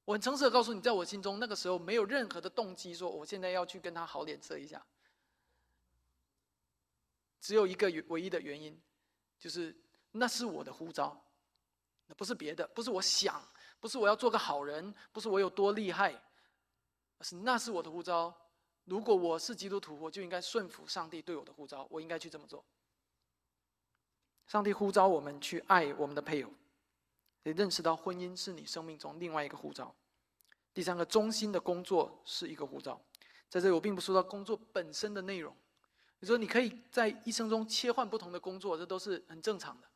[0.05, 4.81] 我很诚实的告诉你，在我心中，那个时候没有任何的动机，说我现在要去跟他好脸色一下。
[7.41, 8.81] 只有一个唯一的原因，
[9.37, 9.77] 就是
[10.13, 11.21] 那是我的呼召，
[12.07, 13.43] 那不是别的，不是我想，
[13.81, 16.13] 不是我要做个好人，不是我有多厉害，
[17.19, 18.33] 而是那是我的呼召。
[18.87, 22.65] 如果我是基督徒，我就应该顺服上帝对我的呼召，我应该去这么做。
[24.47, 26.51] 上帝呼召我们去爱我们的配偶，
[27.43, 29.93] 也认识到婚姻是你生命中另外一个呼召。
[30.73, 33.01] 第三个，中心的工作是一个呼召。
[33.49, 35.55] 在这里，我并不说到工作本身的内容。
[36.21, 39.89] 你说你可以在一生中切换不同的工作，这都是很正常的。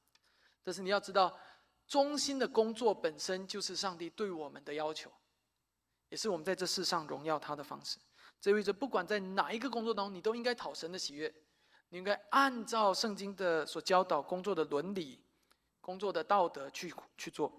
[0.64, 1.38] 但是你要知道，
[1.86, 5.12] 中心的工作本身就是上帝对我们的要求，
[6.08, 7.98] 也是我们在这世上荣耀他的方式。
[8.40, 11.32] 这意味着，不管在哪一个工作当中，你都应该讨神的喜悦。
[11.90, 15.20] 你应该按照圣经的所教导工作的伦理、
[15.80, 17.52] 工作的道德去去做。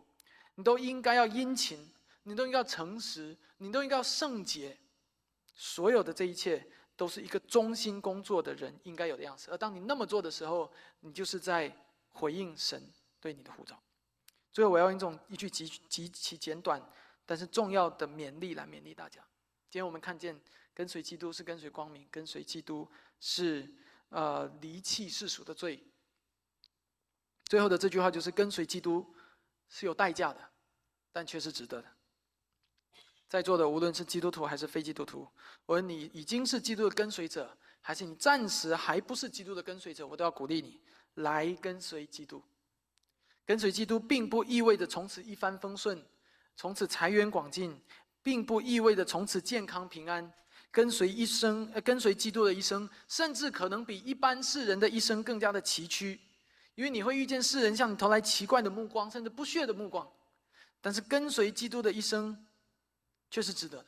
[0.56, 1.92] 你都应该要殷勤，
[2.24, 4.78] 你都应该要诚实，你都应该要圣洁。
[5.54, 6.66] 所有的这一切，
[6.96, 9.52] 都是一个忠心工作的人应该有的样子。
[9.52, 10.72] 而当你那么做的时候，
[11.02, 11.70] 你就是在
[12.08, 12.82] 回应神
[13.20, 13.78] 对你的呼召。
[14.54, 16.82] 最后，我要用一种一句极极其简短，
[17.26, 19.22] 但是重要的勉励来勉励大家。
[19.70, 20.40] 今天我们看见。
[20.74, 23.70] 跟随基督是跟随光明，跟随基督是
[24.10, 25.84] 呃离弃世俗的罪。
[27.46, 29.14] 最后的这句话就是跟随基督
[29.68, 30.52] 是有代价的，
[31.12, 31.88] 但却是值得的。
[33.28, 35.28] 在座的无论是基督徒还是非基督徒，
[35.66, 40.82] 无论你已经是基督的跟随者，还是你暂时还不是基督的跟随者，我都要鼓励你
[41.16, 42.44] 来跟随基督。
[43.46, 46.06] 跟随基督并不意味着从此一帆风顺，
[46.56, 47.82] 从此财源广进，
[48.22, 50.32] 并不意味着从此健康平安。
[50.72, 56.18] 跟随一生，呃，跟随基督的一生，甚至可能比一般世人的一生更加的崎岖，
[56.76, 60.10] 因为你会遇见世人向你投来奇怪的目光，甚至不屑的目光。
[60.80, 62.46] 但是跟随基督的一生，
[63.30, 63.86] 却是值得的。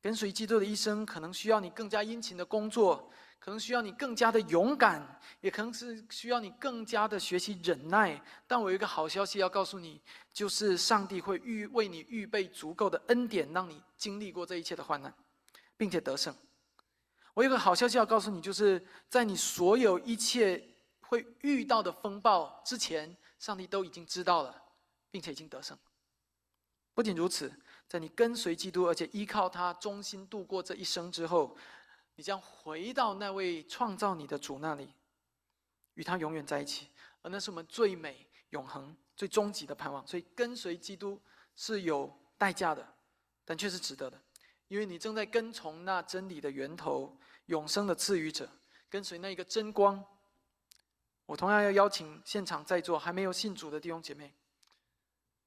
[0.00, 3.10] 跟随基督的一生，可能需要你更加殷勤的工作，
[3.40, 8.22] 可能需要你更加的勇敢，也可能是需要你更加的学习忍耐。
[8.46, 10.00] 但我有一个好消息要告诉你，
[10.32, 15.12] 就是上帝会预为你预备足够的恩典，让你经历过这一切的患难。
[15.76, 16.34] 并且得胜。
[17.34, 24.62] 我有个好消息要告诉你，就是在你所有一切会遇到的风暴之前，上帝都已经知道了，
[25.10, 25.76] 并且已经得胜。
[26.94, 27.52] 不仅如此，
[27.88, 31.56] 在你跟随基督，而且依靠他忠心度过这一生之后，
[32.14, 34.94] 你将回到那位创造你的主那里，
[35.94, 36.88] 与他永远在一起。
[37.22, 40.06] 而那是我们最美、永恒、最终极的盼望。
[40.06, 41.20] 所以，跟随基督
[41.56, 42.94] 是有代价的，
[43.44, 44.22] 但却是值得的。
[44.74, 47.16] 因为你正在跟从那真理的源头、
[47.46, 48.50] 永生的赐予者，
[48.90, 50.04] 跟随那一个真光。
[51.26, 54.34] 我同样要邀请现场在座还没有信主的弟兄姐妹，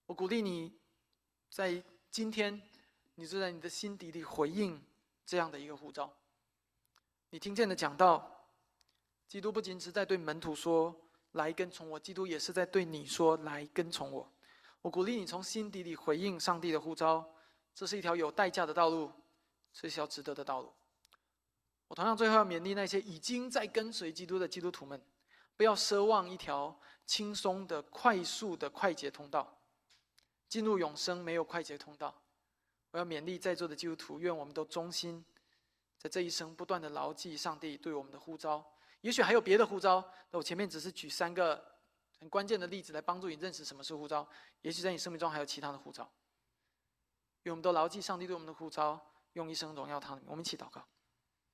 [0.05, 0.71] 我鼓励你，
[1.49, 2.61] 在今天，
[3.15, 4.81] 你就在你的心底里回应
[5.25, 6.09] 这样的一个呼召。
[7.31, 8.47] 你听见的讲道，
[9.27, 10.95] 基督不仅是在对门徒说
[11.35, 14.31] “来跟从我”，基督也是在对你说“来跟从我”。
[14.81, 17.29] 我鼓励你从心底里回应上帝的呼召。
[17.77, 19.11] 这是一条有代价的道路，
[19.71, 20.73] 这是一条值得的道路。
[21.87, 24.99] 我同样最后要勉励那些已经在跟随基督的基督徒们，
[25.55, 26.75] 不要奢望一条
[27.05, 29.59] 轻松的、快速的快捷通道。
[30.49, 32.19] 进入永生没有快捷通道。
[32.89, 35.23] 我要勉励在座的基督徒，愿我们都忠心，
[35.99, 38.65] 在这一生不断的牢记上帝对我们的呼召。
[39.01, 41.63] 也许还有别的呼召，那我前面只是举三个
[42.19, 44.27] 很关键的例子来帮助你认识什么是呼召。
[44.63, 46.11] 也许在你生命中还有其他的呼召。
[47.47, 48.99] 愿我们都牢记上帝对我们的呼召，
[49.33, 50.19] 用一生荣耀他。
[50.25, 50.83] 我们一起祷告。